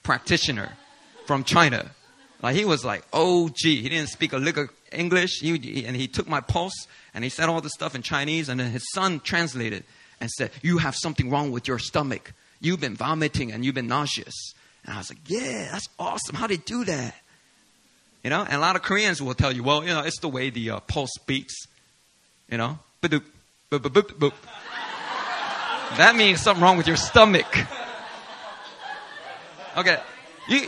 [0.01, 0.71] practitioner
[1.27, 1.91] from China.
[2.41, 3.59] Like he was like OG.
[3.59, 5.39] He didn't speak a lick of English.
[5.41, 8.49] He, and he took my pulse and he said all this stuff in Chinese.
[8.49, 9.83] And then his son translated
[10.19, 12.33] and said, "You have something wrong with your stomach.
[12.61, 14.53] You've been vomiting and you've been nauseous."
[14.85, 16.35] And I was like, "Yeah, that's awesome.
[16.35, 17.15] How did they do that?"
[18.23, 20.27] You know, and a lot of Koreans will tell you, well, you know, it's the
[20.27, 21.67] way the uh, pulse beats.
[22.49, 23.21] You know, boop,
[23.69, 24.33] boop, boop, boop.
[25.97, 27.45] That means something wrong with your stomach.
[29.77, 29.99] Okay,
[30.49, 30.67] you.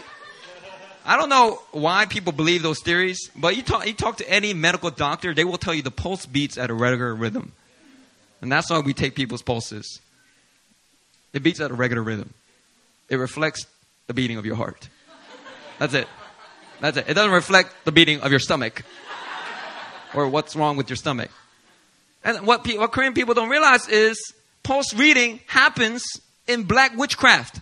[1.08, 4.54] I don't know why people believe those theories, but you talk, you talk to any
[4.54, 7.54] medical doctor, they will tell you the pulse beats at a regular rhythm.
[8.42, 10.02] And that's why we take people's pulses.
[11.32, 12.34] It beats at a regular rhythm.
[13.08, 13.66] It reflects
[14.08, 14.90] the beating of your heart.
[15.80, 16.10] That's it.
[16.82, 17.06] That's it.
[17.08, 18.84] It doesn't reflect the beating of your stomach
[20.14, 21.32] or what's wrong with your stomach.
[22.22, 26.04] And what, pe- what Korean people don't realize is pulse reading happens
[26.48, 27.62] in black witchcraft.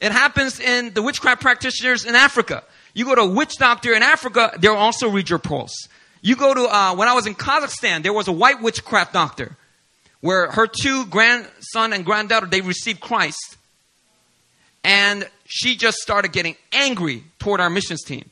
[0.00, 2.64] It happens in the witchcraft practitioners in Africa.
[2.98, 5.86] You go to a witch doctor in Africa, they'll also read your pulse.
[6.20, 9.56] You go to, uh, when I was in Kazakhstan, there was a white witchcraft doctor
[10.20, 13.56] where her two grandson and granddaughter, they received Christ.
[14.82, 18.28] And she just started getting angry toward our missions team.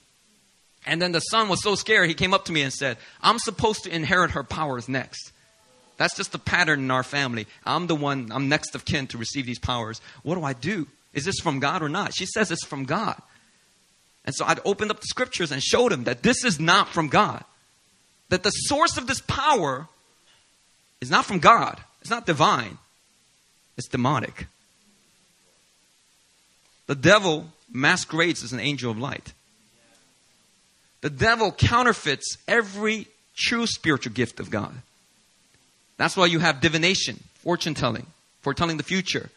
[0.84, 3.38] And then the son was so scared, he came up to me and said, I'm
[3.38, 5.30] supposed to inherit her powers next.
[5.96, 7.46] That's just the pattern in our family.
[7.64, 10.00] I'm the one, I'm next of kin to receive these powers.
[10.24, 10.88] What do I do?
[11.14, 12.16] Is this from God or not?
[12.16, 13.22] She says it's from God.
[14.26, 17.08] And so I'd opened up the scriptures and showed him that this is not from
[17.08, 17.44] God.
[18.28, 19.86] That the source of this power
[21.00, 22.78] is not from God, it's not divine,
[23.76, 24.46] it's demonic.
[26.86, 29.32] The devil masquerades as an angel of light.
[31.00, 33.06] The devil counterfeits every
[33.36, 34.74] true spiritual gift of God.
[35.98, 38.06] That's why you have divination, fortune telling,
[38.42, 39.30] foretelling the future.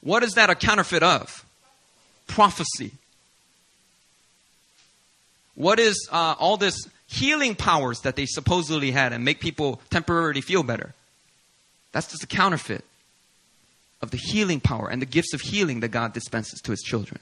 [0.00, 1.44] What is that a counterfeit of?
[2.26, 2.92] Prophecy.
[5.58, 10.40] What is uh, all this healing powers that they supposedly had and make people temporarily
[10.40, 10.94] feel better?
[11.90, 12.84] That's just a counterfeit
[14.00, 17.18] of the healing power and the gifts of healing that God dispenses to his children.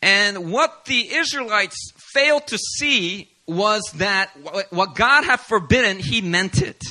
[0.00, 4.30] And what the Israelites failed to see was that
[4.70, 6.82] what God had forbidden, he meant it.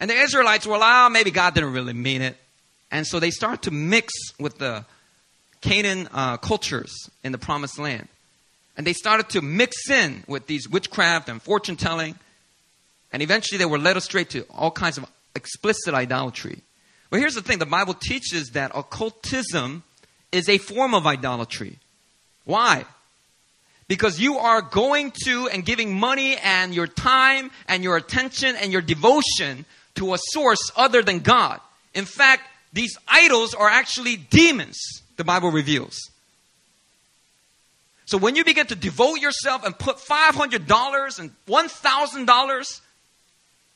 [0.00, 2.36] And the Israelites were like, oh, maybe God didn't really mean it.
[2.90, 4.84] And so they start to mix with the
[5.64, 6.92] Canaan uh, cultures
[7.22, 8.06] in the promised land.
[8.76, 12.16] And they started to mix in with these witchcraft and fortune telling.
[13.12, 16.60] And eventually they were led astray to all kinds of explicit idolatry.
[17.08, 19.84] But here's the thing the Bible teaches that occultism
[20.32, 21.78] is a form of idolatry.
[22.44, 22.84] Why?
[23.88, 28.70] Because you are going to and giving money and your time and your attention and
[28.70, 31.58] your devotion to a source other than God.
[31.94, 32.42] In fact,
[32.74, 35.98] these idols are actually demons the Bible reveals.
[38.06, 42.80] So when you begin to devote yourself and put $500 and $1,000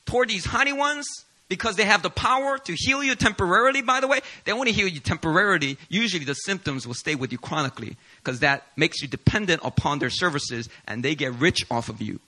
[0.05, 1.05] toward these haniwons,
[1.49, 4.87] because they have the power to heal you temporarily, by the way, they to heal
[4.87, 5.77] you temporarily.
[5.89, 10.11] Usually the symptoms will stay with you chronically because that makes you dependent upon their
[10.11, 12.19] services and they get rich off of you.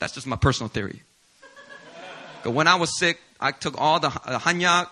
[0.00, 1.02] That's just my personal theory.
[2.42, 4.88] but when I was sick, I took all the, the hanyak,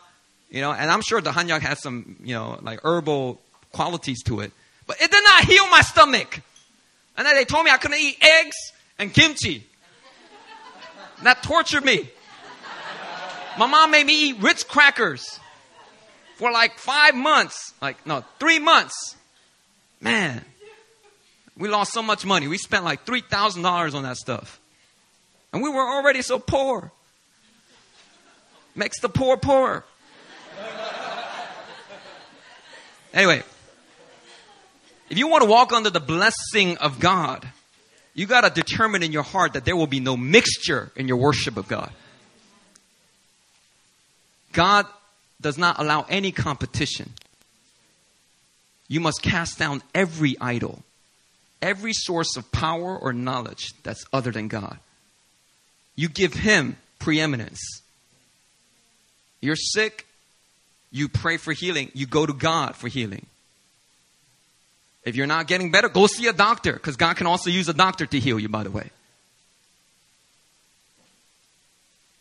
[0.50, 3.40] you know, and I'm sure the hanyak has some, you know, like herbal
[3.74, 4.52] qualities to it.
[4.86, 6.40] But it did not heal my stomach.
[7.16, 8.56] And then they told me I couldn't eat eggs
[8.98, 9.66] and kimchi.
[11.22, 12.08] That tortured me.
[13.58, 15.38] My mom made me eat Ritz crackers
[16.36, 17.72] for like five months.
[17.80, 19.16] Like, no, three months.
[20.00, 20.44] Man,
[21.56, 22.48] we lost so much money.
[22.48, 24.60] We spent like $3,000 on that stuff.
[25.52, 26.90] And we were already so poor.
[28.74, 29.84] Makes the poor poorer.
[33.12, 33.44] Anyway,
[35.10, 37.46] if you want to walk under the blessing of God,
[38.14, 41.16] you got to determine in your heart that there will be no mixture in your
[41.16, 41.90] worship of God.
[44.52, 44.86] God
[45.40, 47.12] does not allow any competition.
[48.88, 50.82] You must cast down every idol,
[51.60, 54.78] every source of power or knowledge that's other than God.
[55.96, 57.60] You give Him preeminence.
[59.40, 60.06] You're sick,
[60.90, 63.26] you pray for healing, you go to God for healing.
[65.04, 67.74] If you're not getting better, go see a doctor because God can also use a
[67.74, 68.90] doctor to heal you, by the way.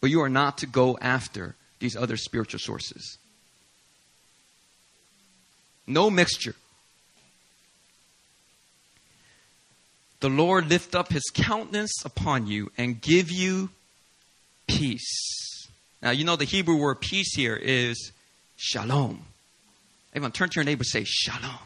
[0.01, 3.17] But you are not to go after these other spiritual sources.
[5.87, 6.55] No mixture.
[10.19, 13.69] The Lord lift up his countenance upon you and give you
[14.67, 15.67] peace.
[16.01, 18.11] Now, you know the Hebrew word peace here is
[18.57, 19.23] shalom.
[20.13, 21.59] Everyone turn to your neighbor say shalom.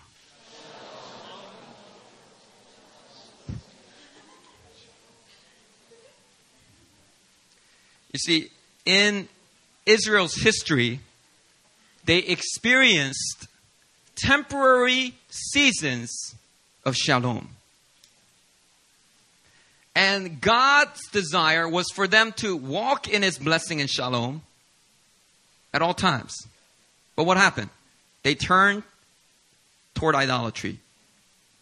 [8.18, 8.50] You see,
[8.84, 9.30] in
[9.86, 11.02] Israel's history,
[12.06, 13.48] they experienced
[14.16, 16.34] temporary seasons
[16.84, 17.50] of shalom.
[19.96, 24.42] And God's desire was for them to walk in his blessing and shalom
[25.72, 26.34] at all times.
[27.16, 27.70] But what happened?
[28.24, 28.82] They turned
[29.94, 30.80] toward idolatry.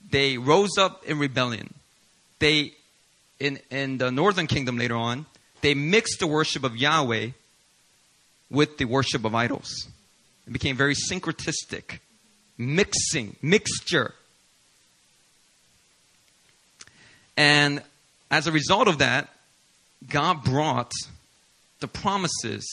[0.09, 1.73] They rose up in rebellion.
[2.39, 2.71] They,
[3.41, 5.25] in, in the northern kingdom later on,
[5.65, 7.29] they mixed the worship of Yahweh
[8.51, 9.87] with the worship of idols.
[10.45, 12.01] It became very syncretistic,
[12.55, 14.13] mixing, mixture.
[17.35, 17.81] And
[18.29, 19.29] as a result of that,
[20.07, 20.91] God brought
[21.79, 22.63] the promises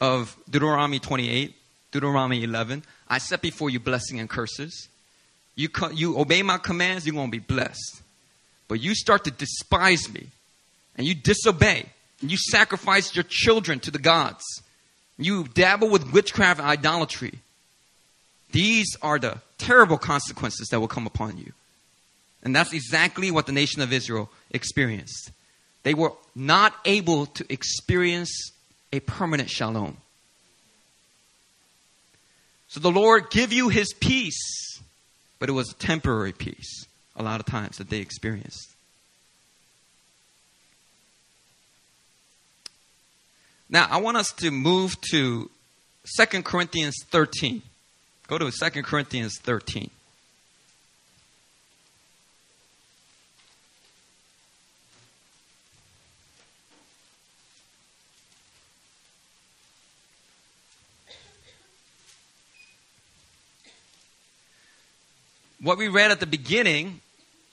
[0.00, 1.54] of Deuteronomy 28,
[1.92, 2.82] Deuteronomy 11.
[3.08, 4.88] I set before you blessing and curses.
[5.54, 8.02] You, you obey my commands, you're going to be blessed.
[8.66, 10.26] But you start to despise me
[10.96, 11.86] and you disobey
[12.30, 14.44] you sacrifice your children to the gods.
[15.18, 17.40] You dabble with witchcraft and idolatry.
[18.52, 21.52] These are the terrible consequences that will come upon you.
[22.42, 25.30] And that's exactly what the nation of Israel experienced.
[25.84, 28.52] They were not able to experience
[28.92, 29.96] a permanent shalom.
[32.68, 34.80] So the Lord give you his peace,
[35.38, 38.71] but it was a temporary peace a lot of times that they experienced.
[43.72, 45.50] Now, I want us to move to
[46.18, 47.62] 2 Corinthians 13.
[48.28, 49.90] Go to 2 Corinthians 13.
[65.62, 67.00] What we read at the beginning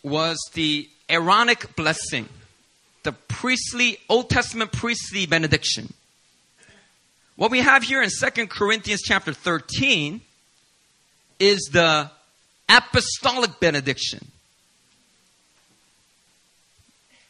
[0.04, 2.28] was the Aaronic blessing,
[3.04, 5.94] the priestly, Old Testament priestly benediction.
[7.40, 10.20] What we have here in 2 Corinthians chapter 13
[11.40, 12.12] is the
[12.68, 14.28] apostolic benediction.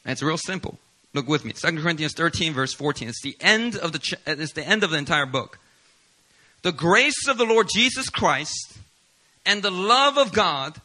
[0.04, 0.80] And it's real simple.
[1.14, 1.54] Look with me.
[1.54, 3.08] 2 Corinthians 13 verse 14.
[3.08, 5.60] It's the end of the it's the end of the entire book.
[6.64, 8.80] The grace of the Lord Jesus Christ
[9.46, 10.82] and the love of God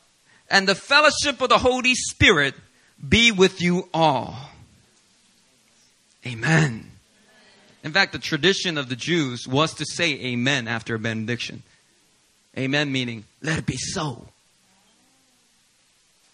[0.51, 2.57] and the fellowship of the Holy Spirit
[3.09, 4.51] be with you all.
[6.27, 6.91] Amen.
[7.85, 11.63] In fact, the tradition of the Jews was to say amen after a benediction.
[12.57, 14.27] Amen meaning, let it be so.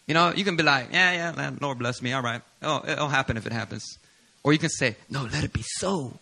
[0.07, 2.41] You know, you can be like, yeah, yeah, Lord bless me, all right.
[2.63, 3.99] Oh, it'll happen if it happens.
[4.43, 6.13] Or you can say, no, let it be so.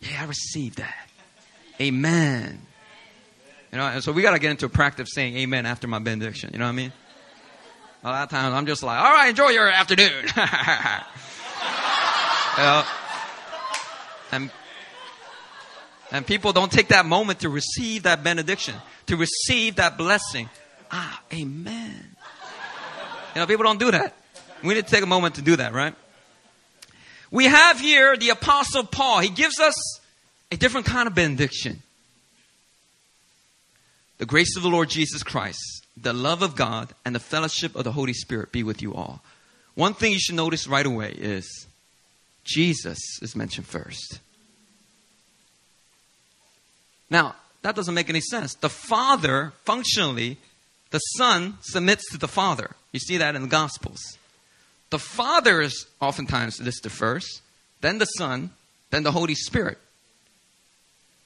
[0.00, 1.08] Yeah, I received that.
[1.80, 2.60] Amen.
[3.72, 5.86] You know, and so we got to get into a practice of saying amen after
[5.86, 6.50] my benediction.
[6.52, 6.92] You know what I mean?
[8.02, 10.10] A lot of times I'm just like, all right, enjoy your afternoon.
[12.56, 12.84] you know?
[14.32, 14.50] And,
[16.10, 18.74] and people don't take that moment to receive that benediction,
[19.06, 20.48] to receive that blessing.
[20.90, 22.16] Ah, amen.
[23.34, 24.14] You know, people don't do that.
[24.62, 25.94] We need to take a moment to do that, right?
[27.30, 29.20] We have here the Apostle Paul.
[29.20, 30.00] He gives us
[30.50, 31.82] a different kind of benediction.
[34.16, 37.84] The grace of the Lord Jesus Christ, the love of God, and the fellowship of
[37.84, 39.22] the Holy Spirit be with you all.
[39.74, 41.67] One thing you should notice right away is
[42.48, 44.20] Jesus is mentioned first.
[47.10, 48.54] Now, that doesn't make any sense.
[48.54, 50.38] The Father, functionally,
[50.90, 52.70] the Son submits to the Father.
[52.92, 54.00] You see that in the Gospels.
[54.88, 57.42] The Father is oftentimes listed first,
[57.82, 58.50] then the Son,
[58.90, 59.76] then the Holy Spirit.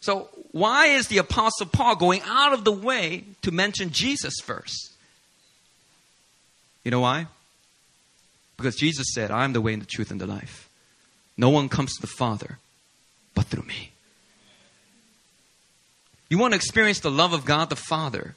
[0.00, 4.90] So, why is the Apostle Paul going out of the way to mention Jesus first?
[6.82, 7.28] You know why?
[8.56, 10.68] Because Jesus said, I am the way and the truth and the life.
[11.42, 12.58] No one comes to the Father
[13.34, 13.90] but through me.
[16.28, 18.36] You want to experience the love of God the Father,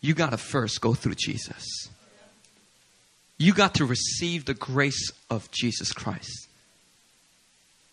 [0.00, 1.88] you got to first go through Jesus.
[3.38, 6.46] You got to receive the grace of Jesus Christ.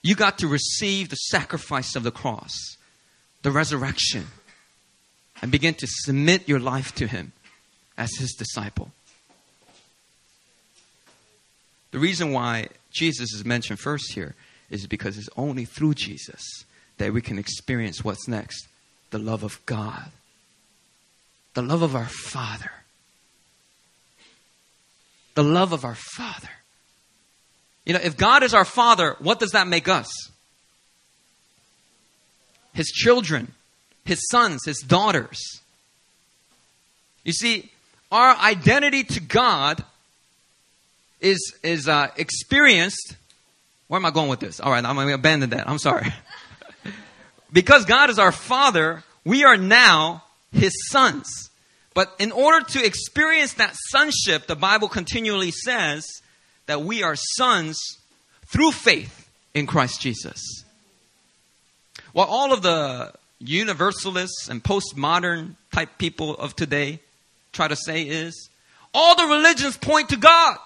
[0.04, 2.54] You got to receive the sacrifice of the cross,
[3.42, 4.28] the resurrection,
[5.42, 7.32] and begin to submit your life to Him
[7.98, 8.92] as His disciple.
[11.90, 14.36] The reason why Jesus is mentioned first here
[14.70, 16.66] is because it's only through Jesus
[16.98, 18.68] that we can experience what's next
[19.10, 20.12] the love of God,
[21.54, 22.72] the love of our Father.
[25.36, 26.50] The love of our Father.
[27.86, 30.08] You know, if God is our Father, what does that make us?
[32.74, 33.54] His children,
[34.06, 35.40] His sons, His daughters.
[37.24, 37.72] You see,
[38.12, 39.84] our identity to God
[41.24, 43.16] is, is uh, experienced.
[43.88, 44.60] Where am I going with this?
[44.60, 45.68] All right, I'm going to abandon that.
[45.68, 46.14] I'm sorry.
[47.54, 51.50] because God is our Father, we are now His sons.
[51.96, 56.06] But in order to experience that sonship, the Bible continually says
[56.66, 57.80] that we are sons
[58.48, 60.64] through faith in Christ Jesus.
[62.12, 67.00] What all of the universalists and postmodern type people of today
[67.52, 68.50] try to say is
[68.94, 70.58] all the religions point to God.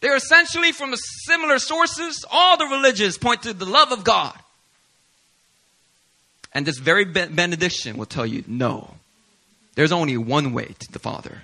[0.00, 2.24] They're essentially from similar sources.
[2.30, 4.38] All the religions point to the love of God.
[6.52, 8.94] And this very benediction will tell you no.
[9.74, 11.42] There's only one way to the Father,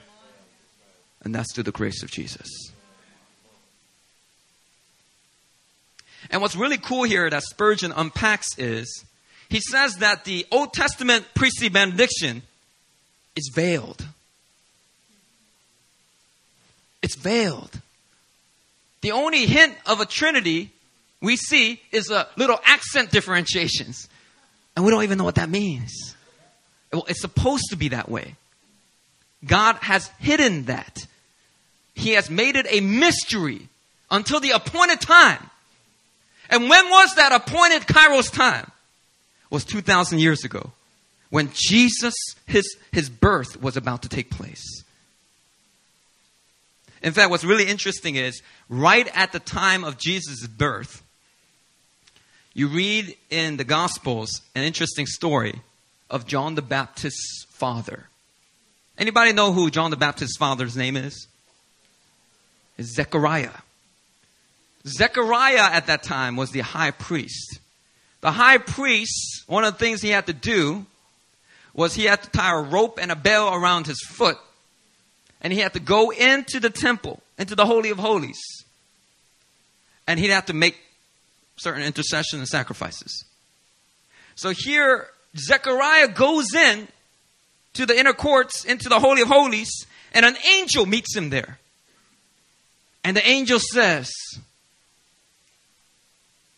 [1.22, 2.48] and that's through the grace of Jesus.
[6.30, 9.04] And what's really cool here that Spurgeon unpacks is
[9.48, 12.42] he says that the Old Testament priestly benediction
[13.36, 14.04] is veiled.
[17.02, 17.80] It's veiled.
[19.04, 20.70] The only hint of a Trinity
[21.20, 24.08] we see is a little accent differentiations.
[24.74, 26.16] And we don't even know what that means.
[26.90, 28.36] It's supposed to be that way.
[29.44, 31.06] God has hidden that.
[31.94, 33.68] He has made it a mystery
[34.10, 35.50] until the appointed time.
[36.48, 38.72] And when was that appointed Kairos time?
[39.44, 40.72] It was 2,000 years ago
[41.28, 42.14] when Jesus,
[42.46, 44.82] his, his birth was about to take place.
[47.04, 51.02] In fact, what's really interesting is right at the time of Jesus' birth,
[52.54, 55.60] you read in the Gospels an interesting story
[56.08, 58.06] of John the Baptist's father.
[58.96, 61.28] Anybody know who John the Baptist's father's name is?
[62.78, 63.50] It's Zechariah.
[64.86, 67.58] Zechariah at that time was the high priest.
[68.22, 70.86] The high priest, one of the things he had to do
[71.74, 74.38] was he had to tie a rope and a bell around his foot.
[75.44, 78.40] And he had to go into the temple, into the Holy of Holies.
[80.08, 80.76] And he'd have to make
[81.56, 83.24] certain intercession and sacrifices.
[84.34, 86.88] So here, Zechariah goes in
[87.74, 89.70] to the inner courts, into the Holy of Holies,
[90.12, 91.58] and an angel meets him there.
[93.04, 94.10] And the angel says,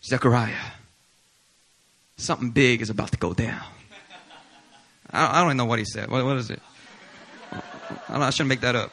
[0.05, 0.55] Zechariah,
[2.16, 3.64] something big is about to go down.
[5.11, 6.09] I, don't know what he said.
[6.09, 6.61] What is it?
[8.09, 8.92] I, shouldn't make that up.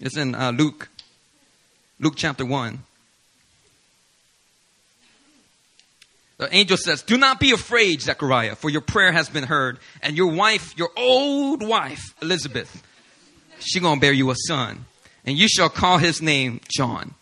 [0.00, 0.88] It's in uh, Luke,
[1.98, 2.78] Luke chapter 1.
[6.38, 10.16] The angel says, Do not be afraid, Zechariah, for your prayer has been heard, and
[10.16, 12.82] your wife, your old wife, Elizabeth,
[13.58, 14.84] she gonna bear you a son,
[15.24, 17.14] and you shall call his name John.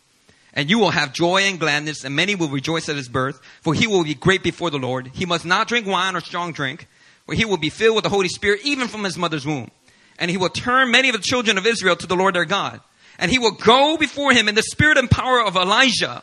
[0.52, 3.74] And you will have joy and gladness, and many will rejoice at his birth, for
[3.74, 5.10] he will be great before the Lord.
[5.14, 6.86] He must not drink wine or strong drink,
[7.26, 9.70] for he will be filled with the Holy Spirit even from his mother's womb.
[10.18, 12.80] And he will turn many of the children of Israel to the Lord their God.
[13.18, 16.22] And he will go before him in the spirit and power of Elijah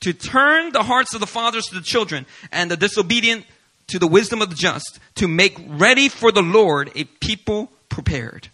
[0.00, 3.44] to turn the hearts of the fathers to the children and the disobedient
[3.88, 8.48] to the wisdom of the just, to make ready for the Lord a people prepared.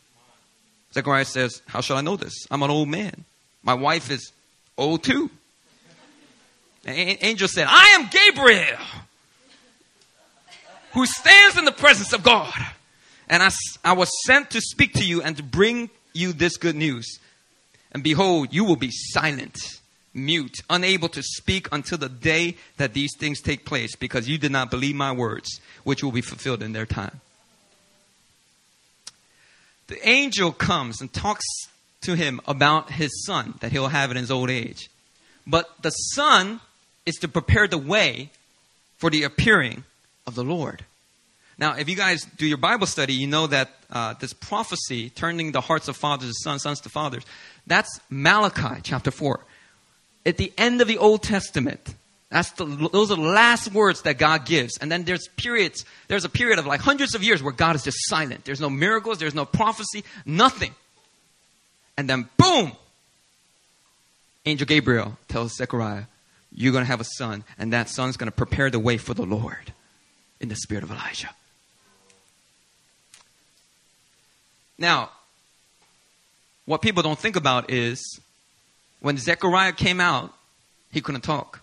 [0.93, 2.47] Zechariah says, How shall I know this?
[2.51, 3.25] I'm an old man.
[3.63, 4.33] My wife is
[4.77, 5.31] old too.
[6.87, 8.79] Angel said, I am Gabriel,
[10.99, 12.53] who stands in the presence of God.
[13.29, 13.51] And I,
[13.85, 17.19] I was sent to speak to you and to bring you this good news.
[17.93, 19.57] And behold, you will be silent,
[20.13, 24.53] mute, unable to speak until the day that these things take place, because you did
[24.53, 27.21] not believe my words, which will be fulfilled in their time
[29.89, 31.45] the angel comes and talks
[32.03, 34.89] to him about his son that he'll have in his old age.
[35.47, 36.61] But the son
[37.05, 38.31] is to prepare the way
[38.99, 39.85] for the appearing
[40.27, 40.85] of the Lord.
[41.59, 45.51] Now, if you guys do your Bible study, you know that uh, this prophecy, turning
[45.51, 47.25] the hearts of fathers to sons, sons to fathers,
[47.67, 49.41] that's Malachi chapter 4.
[50.25, 51.95] At the end of the Old Testament,
[52.31, 54.79] that's the, those are the last words that God gives.
[54.79, 57.83] And then there's periods, there's a period of like hundreds of years where God is
[57.83, 58.45] just silent.
[58.45, 60.73] There's no miracles, there's no prophecy, nothing.
[61.97, 62.73] And then boom!
[64.47, 66.05] Angel Gabriel tells Zechariah,
[66.53, 69.15] You're going to have a son, and that son's going to prepare the way for
[69.15, 69.73] the Lord
[70.41, 71.31] in the spirit of Elijah.
[74.79, 75.11] Now,
[76.65, 78.21] what people don't think about is
[79.01, 80.33] when Zechariah came out,
[80.93, 81.63] he couldn't talk.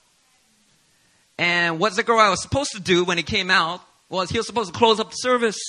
[1.38, 4.74] And what Zechariah was supposed to do when he came out was he was supposed
[4.74, 5.59] to close up the service.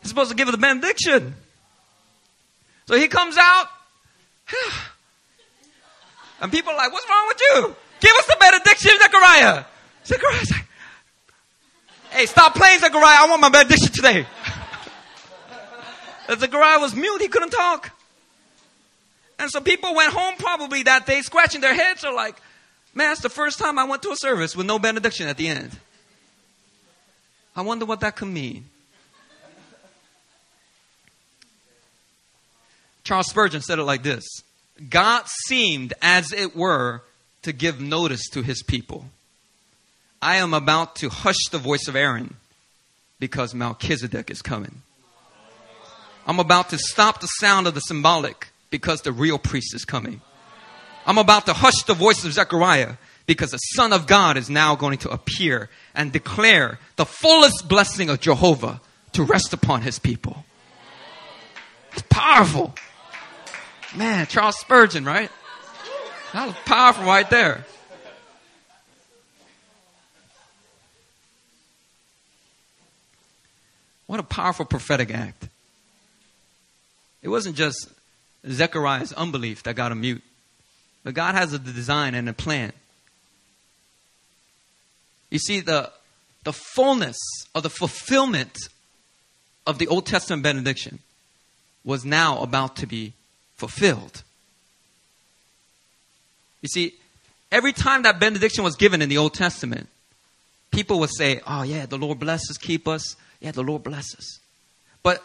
[0.00, 1.34] He's supposed to give the benediction.
[2.86, 3.66] So he comes out,
[6.40, 7.76] and people are like, What's wrong with you?
[8.00, 9.64] Give us the benediction, Zechariah.
[10.06, 10.64] Zechariah's like,
[12.10, 13.18] Hey, stop playing, Zechariah.
[13.20, 14.26] I want my benediction today.
[16.28, 17.90] And Zechariah was mute, he couldn't talk.
[19.38, 22.36] And so people went home probably that day scratching their heads or like,
[22.94, 25.48] Man, it's the first time I went to a service with no benediction at the
[25.48, 25.78] end.
[27.54, 28.64] I wonder what that could mean.
[33.04, 34.26] Charles Spurgeon said it like this
[34.90, 37.02] God seemed, as it were,
[37.42, 39.06] to give notice to his people.
[40.20, 42.34] I am about to hush the voice of Aaron
[43.20, 44.82] because Melchizedek is coming.
[46.28, 50.20] I'm about to stop the sound of the symbolic because the real priest is coming.
[51.06, 54.76] I'm about to hush the voice of Zechariah because the Son of God is now
[54.76, 60.44] going to appear and declare the fullest blessing of Jehovah to rest upon his people.
[61.92, 62.74] It's powerful.
[63.96, 65.30] Man, Charles Spurgeon, right?
[66.34, 67.64] That was powerful right there.
[74.06, 75.48] What a powerful prophetic act.
[77.22, 77.88] It wasn't just
[78.46, 80.22] Zechariah's unbelief that got him mute.
[81.04, 82.72] But God has a design and a plan.
[85.30, 85.90] You see, the,
[86.44, 87.18] the fullness
[87.54, 88.56] of the fulfillment
[89.66, 91.00] of the Old Testament benediction
[91.84, 93.12] was now about to be
[93.56, 94.22] fulfilled.
[96.62, 96.94] You see,
[97.52, 99.88] every time that benediction was given in the Old Testament,
[100.70, 103.16] people would say, Oh, yeah, the Lord bless us, keep us.
[103.40, 104.40] Yeah, the Lord bless us.
[105.02, 105.22] But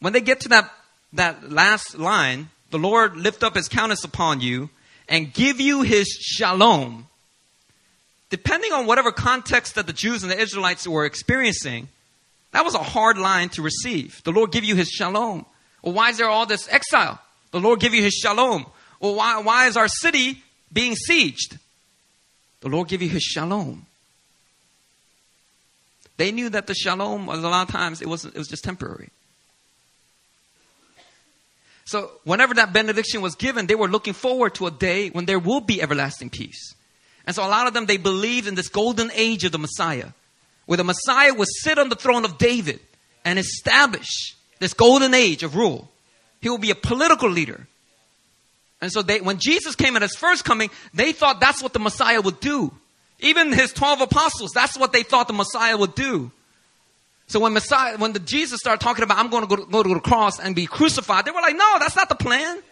[0.00, 0.72] when they get to that,
[1.12, 4.70] that last line, the Lord lift up his countenance upon you
[5.08, 7.06] and give you his shalom,
[8.30, 11.88] depending on whatever context that the Jews and the Israelites were experiencing,
[12.52, 14.22] that was a hard line to receive.
[14.24, 15.46] The Lord give you his shalom.
[15.82, 17.20] Well, why is there all this exile?
[17.52, 18.66] The Lord give you his shalom.
[19.00, 20.42] Well, why, why is our city
[20.72, 21.58] being sieged?
[22.60, 23.86] The Lord give you his shalom.
[26.16, 28.64] They knew that the shalom was a lot of times it was it was just
[28.64, 29.10] temporary.
[31.86, 35.38] So whenever that benediction was given, they were looking forward to a day when there
[35.38, 36.74] will be everlasting peace.
[37.26, 40.08] And so a lot of them they believed in this golden age of the Messiah,
[40.66, 42.80] where the Messiah would sit on the throne of David
[43.24, 45.88] and establish this golden age of rule.
[46.40, 47.68] He will be a political leader.
[48.80, 51.78] And so they, when Jesus came at his first coming, they thought that's what the
[51.78, 52.72] Messiah would do.
[53.20, 56.32] Even his 12 apostles, that's what they thought the Messiah would do.
[57.28, 59.94] So when Messiah, when the Jesus started talking about, I'm going to go, go to
[59.94, 62.62] the cross and be crucified, they were like, no, that's not the plan.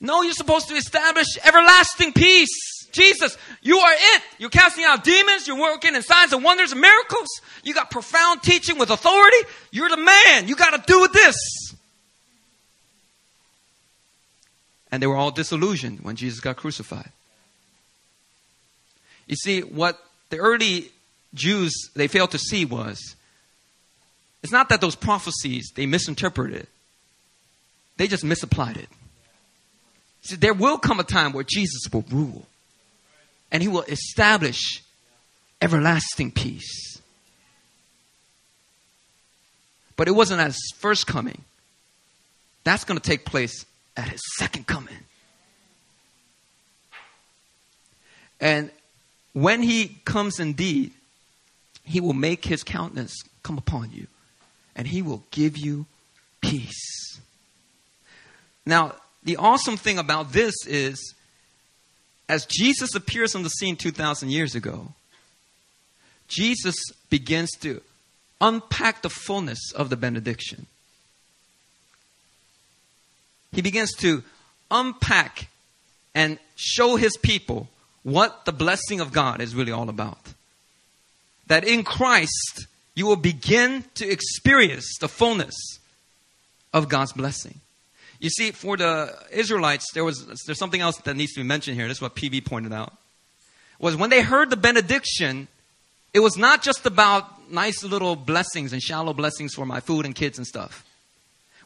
[0.00, 2.86] No, you're supposed to establish everlasting peace.
[2.92, 4.22] Jesus, you are it.
[4.38, 5.46] You're casting out demons.
[5.46, 7.28] You're working in signs and wonders and miracles.
[7.62, 9.36] You got profound teaching with authority.
[9.70, 10.48] You're the man.
[10.48, 11.74] You got to do this.
[14.92, 17.10] And they were all disillusioned when Jesus got crucified.
[19.26, 19.98] You see, what
[20.30, 20.90] the early
[21.34, 23.15] Jews they failed to see was
[24.46, 26.60] it's not that those prophecies they misinterpreted.
[26.60, 26.68] it,
[27.96, 28.88] They just misapplied it.
[30.22, 32.46] See, there will come a time where Jesus will rule
[33.50, 34.84] and he will establish
[35.60, 37.00] everlasting peace.
[39.96, 41.42] But it wasn't at his first coming.
[42.62, 43.66] That's going to take place
[43.96, 44.94] at his second coming.
[48.40, 48.70] And
[49.32, 50.92] when he comes indeed,
[51.82, 54.06] he will make his countenance come upon you
[54.76, 55.86] and he will give you
[56.40, 57.18] peace.
[58.64, 61.14] Now, the awesome thing about this is
[62.28, 64.88] as Jesus appears on the scene 2,000 years ago,
[66.28, 66.76] Jesus
[67.08, 67.80] begins to
[68.40, 70.66] unpack the fullness of the benediction.
[73.52, 74.22] He begins to
[74.70, 75.48] unpack
[76.14, 77.68] and show his people
[78.02, 80.34] what the blessing of God is really all about.
[81.46, 82.66] That in Christ,
[82.96, 85.54] you will begin to experience the fullness
[86.72, 87.60] of God's blessing.
[88.18, 91.76] You see, for the Israelites, there was there's something else that needs to be mentioned
[91.76, 91.86] here.
[91.86, 92.94] This is what PB pointed out.
[93.78, 95.48] Was when they heard the benediction,
[96.14, 100.14] it was not just about nice little blessings and shallow blessings for my food and
[100.14, 100.82] kids and stuff.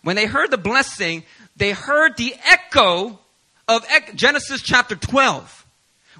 [0.03, 1.23] When they heard the blessing,
[1.57, 3.21] they heard the echo
[3.69, 5.60] of Genesis chapter 12,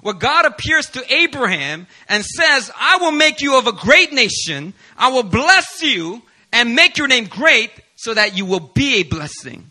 [0.01, 4.73] where God appears to Abraham and says, I will make you of a great nation.
[4.97, 6.21] I will bless you
[6.51, 9.69] and make your name great so that you will be a blessing.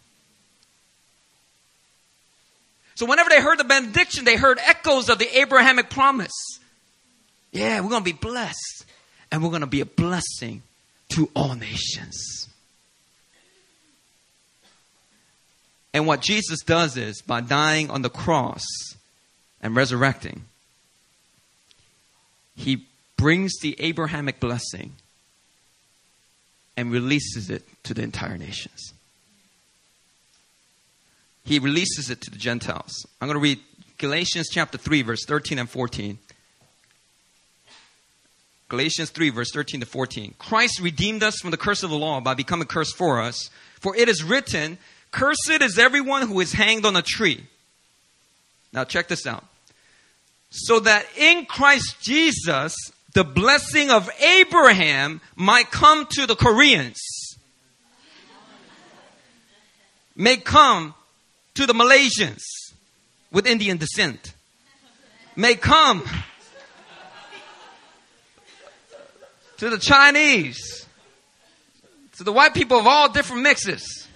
[2.95, 6.33] So whenever they heard the benediction, they heard echoes of the Abrahamic promise.
[7.51, 8.85] Yeah, we're going to be blessed.
[9.33, 10.62] And we're going to be a blessing
[11.11, 12.49] to all nations.
[15.93, 18.64] And what Jesus does is, by dying on the cross
[19.61, 20.44] and resurrecting,
[22.56, 22.86] he
[23.16, 24.92] brings the Abrahamic blessing
[26.76, 28.92] and releases it to the entire nations
[31.50, 33.06] he releases it to the Gentiles.
[33.20, 33.58] I'm going to read
[33.98, 36.16] Galatians chapter 3, verse 13 and 14.
[38.68, 40.34] Galatians 3, verse 13 to 14.
[40.38, 43.50] Christ redeemed us from the curse of the law by becoming curse for us.
[43.80, 44.78] For it is written,
[45.11, 47.44] Cursed is everyone who is hanged on a tree.
[48.72, 49.44] Now, check this out.
[50.51, 52.74] So that in Christ Jesus,
[53.14, 57.01] the blessing of Abraham might come to the Koreans,
[60.14, 60.94] may come
[61.55, 62.42] to the Malaysians
[63.32, 64.34] with Indian descent
[65.36, 66.05] may come
[69.57, 70.86] to the Chinese,
[72.16, 74.09] to the white people of all different mixes.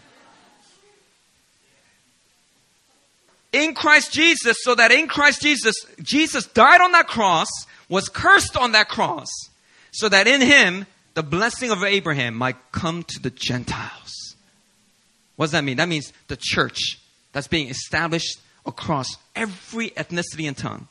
[3.55, 7.47] In Christ Jesus, so that in Christ Jesus, Jesus died on that cross,
[7.89, 9.29] was cursed on that cross,
[9.93, 14.35] so that in him the blessing of Abraham might come to the Gentiles.
[15.37, 15.77] What does that mean?
[15.77, 16.99] That means the church
[17.33, 20.89] that's being established across every ethnicity and tongue.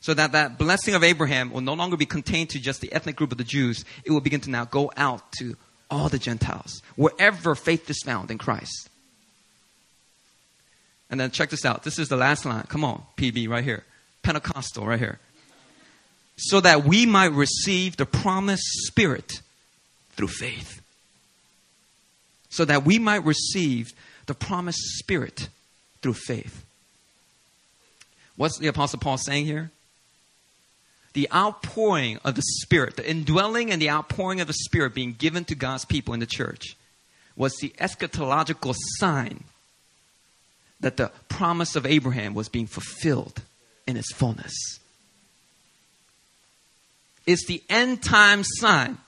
[0.00, 3.16] So that that blessing of Abraham will no longer be contained to just the ethnic
[3.16, 3.84] group of the Jews.
[4.04, 5.56] It will begin to now go out to
[5.90, 8.88] all the Gentiles, wherever faith is found in Christ.
[11.12, 11.82] And then check this out.
[11.82, 12.64] This is the last line.
[12.68, 13.84] Come on, PB, right here.
[14.22, 15.18] Pentecostal, right here.
[16.36, 19.42] So that we might receive the promised Spirit
[20.12, 20.80] through faith.
[22.48, 23.92] So that we might receive
[24.24, 25.48] the promised Spirit
[26.00, 26.64] through faith.
[28.36, 29.70] What's the Apostle Paul saying here?
[31.12, 35.44] The outpouring of the Spirit, the indwelling and the outpouring of the Spirit being given
[35.44, 36.74] to God's people in the church
[37.36, 39.44] was the eschatological sign
[40.82, 43.40] that the promise of Abraham was being fulfilled
[43.86, 44.52] in its fullness.
[47.26, 48.98] It's the end time sign.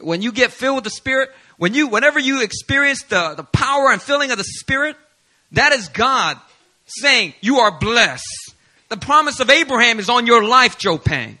[0.00, 3.90] When you get filled with the Spirit, when you, whenever you experience the, the power
[3.90, 4.96] and filling of the Spirit,
[5.52, 6.38] that is God
[6.86, 8.54] saying, You are blessed.
[8.90, 11.38] The promise of Abraham is on your life, Joe Pang.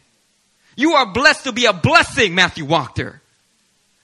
[0.76, 3.20] You are blessed to be a blessing, Matthew Wachter.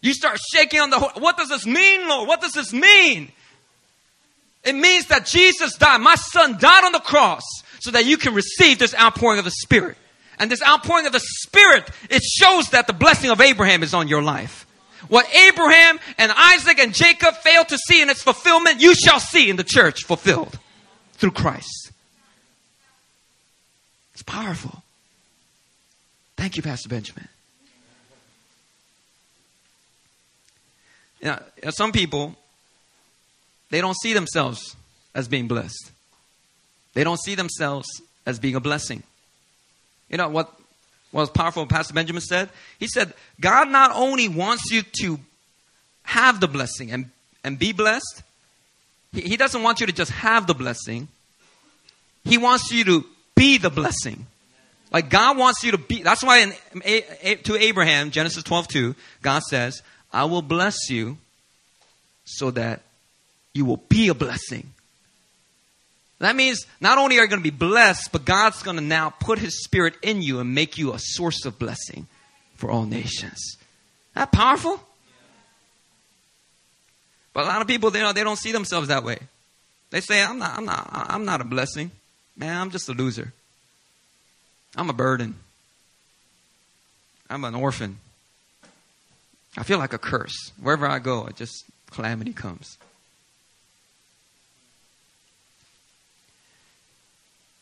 [0.02, 2.28] You start shaking on the, what does this mean, Lord?
[2.28, 3.32] What does this mean?
[4.64, 6.00] It means that Jesus died.
[6.00, 7.42] My son died on the cross
[7.80, 9.96] so that you can receive this outpouring of the Spirit.
[10.38, 14.08] And this outpouring of the Spirit, it shows that the blessing of Abraham is on
[14.08, 14.66] your life.
[15.08, 19.48] What Abraham and Isaac and Jacob failed to see in its fulfillment, you shall see
[19.50, 20.58] in the church fulfilled
[21.14, 21.90] through Christ.
[24.12, 24.82] It's powerful.
[26.36, 27.28] Thank you, Pastor Benjamin.
[31.22, 31.38] Know,
[31.70, 32.34] some people,
[33.70, 34.76] they don't see themselves
[35.14, 35.90] as being blessed.
[36.94, 37.88] They don't see themselves
[38.26, 39.02] as being a blessing.
[40.08, 40.52] You know what,
[41.12, 42.50] was powerful Pastor Benjamin said?
[42.78, 45.18] He said, God not only wants you to
[46.02, 47.10] have the blessing and,
[47.44, 48.22] and be blessed,
[49.12, 51.08] he, he doesn't want you to just have the blessing.
[52.24, 53.04] He wants you to
[53.34, 54.26] be the blessing.
[54.92, 56.02] Like God wants you to be.
[56.02, 56.52] That's why
[56.84, 61.18] in, to Abraham, Genesis 12, 2, God says, I will bless you
[62.24, 62.82] so that
[63.52, 64.72] you will be a blessing.
[66.18, 69.10] That means not only are you going to be blessed, but God's going to now
[69.10, 72.06] put His Spirit in you and make you a source of blessing
[72.56, 73.56] for all nations.
[74.14, 74.80] That powerful?
[77.32, 79.18] But a lot of people, they, know, they don't see themselves that way.
[79.90, 81.90] They say, I'm not, I'm, not, I'm not a blessing.
[82.36, 83.32] Man, I'm just a loser.
[84.76, 85.36] I'm a burden.
[87.28, 87.98] I'm an orphan.
[89.56, 90.52] I feel like a curse.
[90.60, 92.76] Wherever I go, it just calamity comes.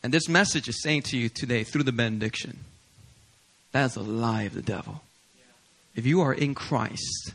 [0.01, 2.59] And this message is saying to you today through the benediction
[3.71, 5.01] that is a lie of the devil.
[5.95, 7.33] If you are in Christ,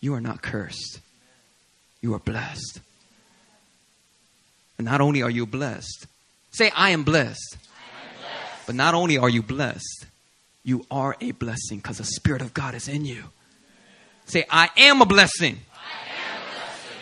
[0.00, 1.00] you are not cursed,
[2.00, 2.80] you are blessed.
[4.78, 6.06] And not only are you blessed,
[6.50, 7.56] say, I am blessed.
[7.56, 8.66] I am blessed.
[8.66, 10.06] But not only are you blessed,
[10.64, 13.24] you are a blessing because the Spirit of God is in you.
[14.26, 15.54] Say, I am a blessing.
[15.54, 16.98] Am a blessing.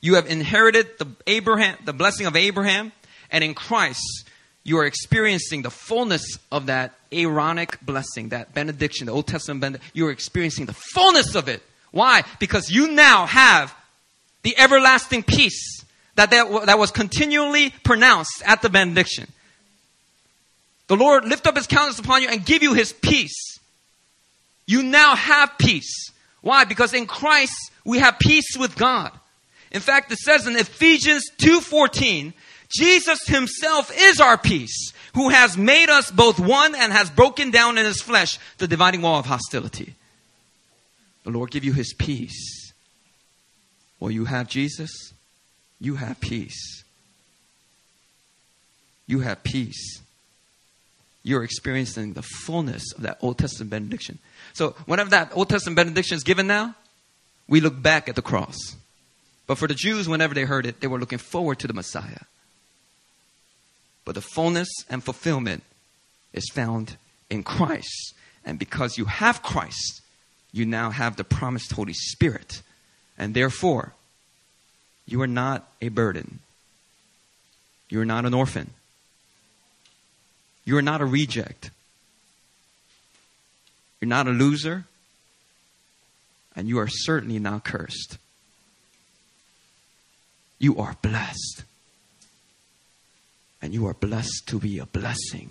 [0.00, 2.92] You have inherited the Abraham, the blessing of Abraham,
[3.30, 4.28] and in Christ,
[4.64, 9.90] you are experiencing the fullness of that Aaronic blessing, that benediction, the Old Testament benediction.
[9.94, 11.62] You are experiencing the fullness of it.
[11.92, 12.24] Why?
[12.40, 13.74] Because you now have
[14.42, 15.84] the everlasting peace
[16.16, 19.28] that, that, that was continually pronounced at the benediction.
[20.88, 23.58] The Lord lift up his countenance upon you and give you his peace.
[24.66, 26.10] You now have peace.
[26.40, 26.64] Why?
[26.64, 27.54] Because in Christ
[27.84, 29.12] we have peace with God.
[29.70, 32.32] In fact, it says in Ephesians 2:14,
[32.68, 37.78] Jesus himself is our peace, who has made us both one and has broken down
[37.78, 39.94] in his flesh the dividing wall of hostility.
[41.24, 42.72] The Lord give you his peace.
[43.98, 45.12] Well, you have Jesus,
[45.80, 46.84] you have peace.
[49.06, 50.00] You have peace.
[51.22, 54.18] You're experiencing the fullness of that Old Testament benediction.
[54.52, 56.74] So whenever that Old Testament benediction is given now,
[57.48, 58.56] we look back at the cross.
[59.46, 62.20] But for the Jews, whenever they heard it, they were looking forward to the Messiah.
[64.06, 65.64] But the fullness and fulfillment
[66.32, 66.96] is found
[67.28, 68.14] in Christ.
[68.44, 70.00] And because you have Christ,
[70.52, 72.62] you now have the promised Holy Spirit.
[73.18, 73.92] And therefore,
[75.06, 76.38] you are not a burden.
[77.90, 78.70] You are not an orphan.
[80.64, 81.70] You are not a reject.
[84.00, 84.84] You're not a loser.
[86.54, 88.18] And you are certainly not cursed.
[90.60, 91.64] You are blessed.
[93.66, 95.50] And you are blessed to be a blessing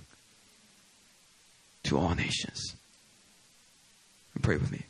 [1.84, 2.74] to all nations.
[4.34, 4.84] And pray with me.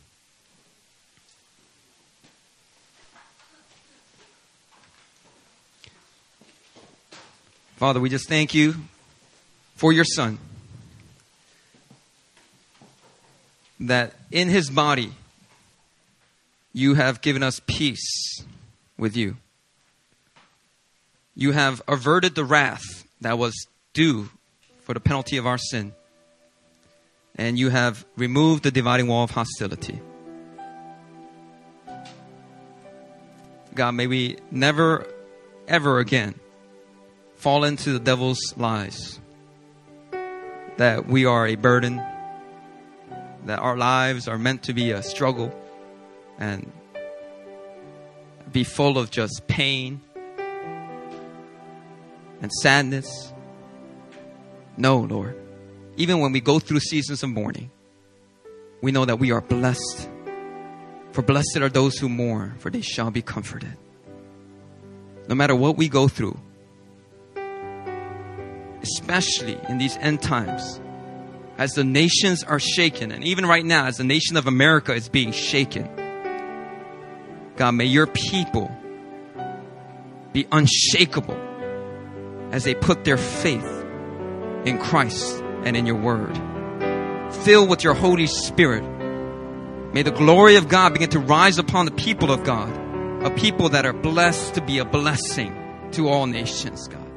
[7.78, 8.76] Father, we just thank you
[9.76, 10.38] for your Son.
[13.80, 15.14] that in his body
[16.74, 18.44] you have given us peace
[19.00, 19.38] with you.
[21.36, 24.30] You have averted the wrath that was due
[24.82, 25.94] for the penalty of our sin.
[27.36, 30.00] And you have removed the dividing wall of hostility.
[33.74, 35.06] God, may we never,
[35.68, 36.36] ever again
[37.36, 39.20] fall into the devil's lies
[40.78, 42.02] that we are a burden
[43.46, 45.54] that our lives are meant to be a struggle
[46.40, 46.72] and
[48.52, 50.02] be full of just pain
[52.46, 53.34] and sadness.
[54.78, 55.36] No, Lord.
[55.98, 57.72] Even when we go through seasons of mourning,
[58.82, 60.08] we know that we are blessed.
[61.12, 63.76] For blessed are those who mourn, for they shall be comforted.
[65.28, 66.40] No matter what we go through,
[68.84, 70.80] especially in these end times,
[71.58, 75.10] as the nations are shaken, and even right now, as the nation of America is
[75.10, 75.90] being shaken,
[77.56, 78.70] God, may your people
[80.32, 81.45] be unshakable
[82.52, 83.86] as they put their faith
[84.66, 86.36] in Christ and in your word.
[87.44, 88.84] Filled with your Holy Spirit,
[89.94, 92.70] may the glory of God begin to rise upon the people of God,
[93.24, 95.54] a people that are blessed to be a blessing
[95.92, 97.12] to all nations, God.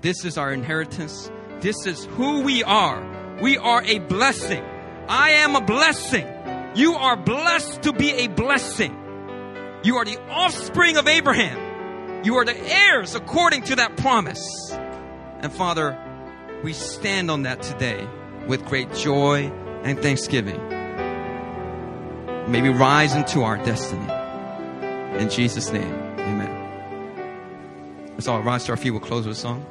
[0.00, 1.30] This is our inheritance.
[1.60, 3.38] This is who we are.
[3.40, 4.64] We are a blessing.
[5.08, 6.26] I am a blessing.
[6.74, 8.92] You are blessed to be a blessing.
[9.84, 11.58] You are the offspring of Abraham.
[12.24, 14.70] You are the heirs according to that promise.
[15.40, 15.98] And Father,
[16.62, 18.06] we stand on that today
[18.46, 19.50] with great joy
[19.82, 20.60] and thanksgiving.
[22.48, 24.06] May we rise into our destiny.
[25.18, 28.12] In Jesus' name, amen.
[28.12, 28.92] Let's all rise to our feet.
[28.92, 29.66] We'll close with a song.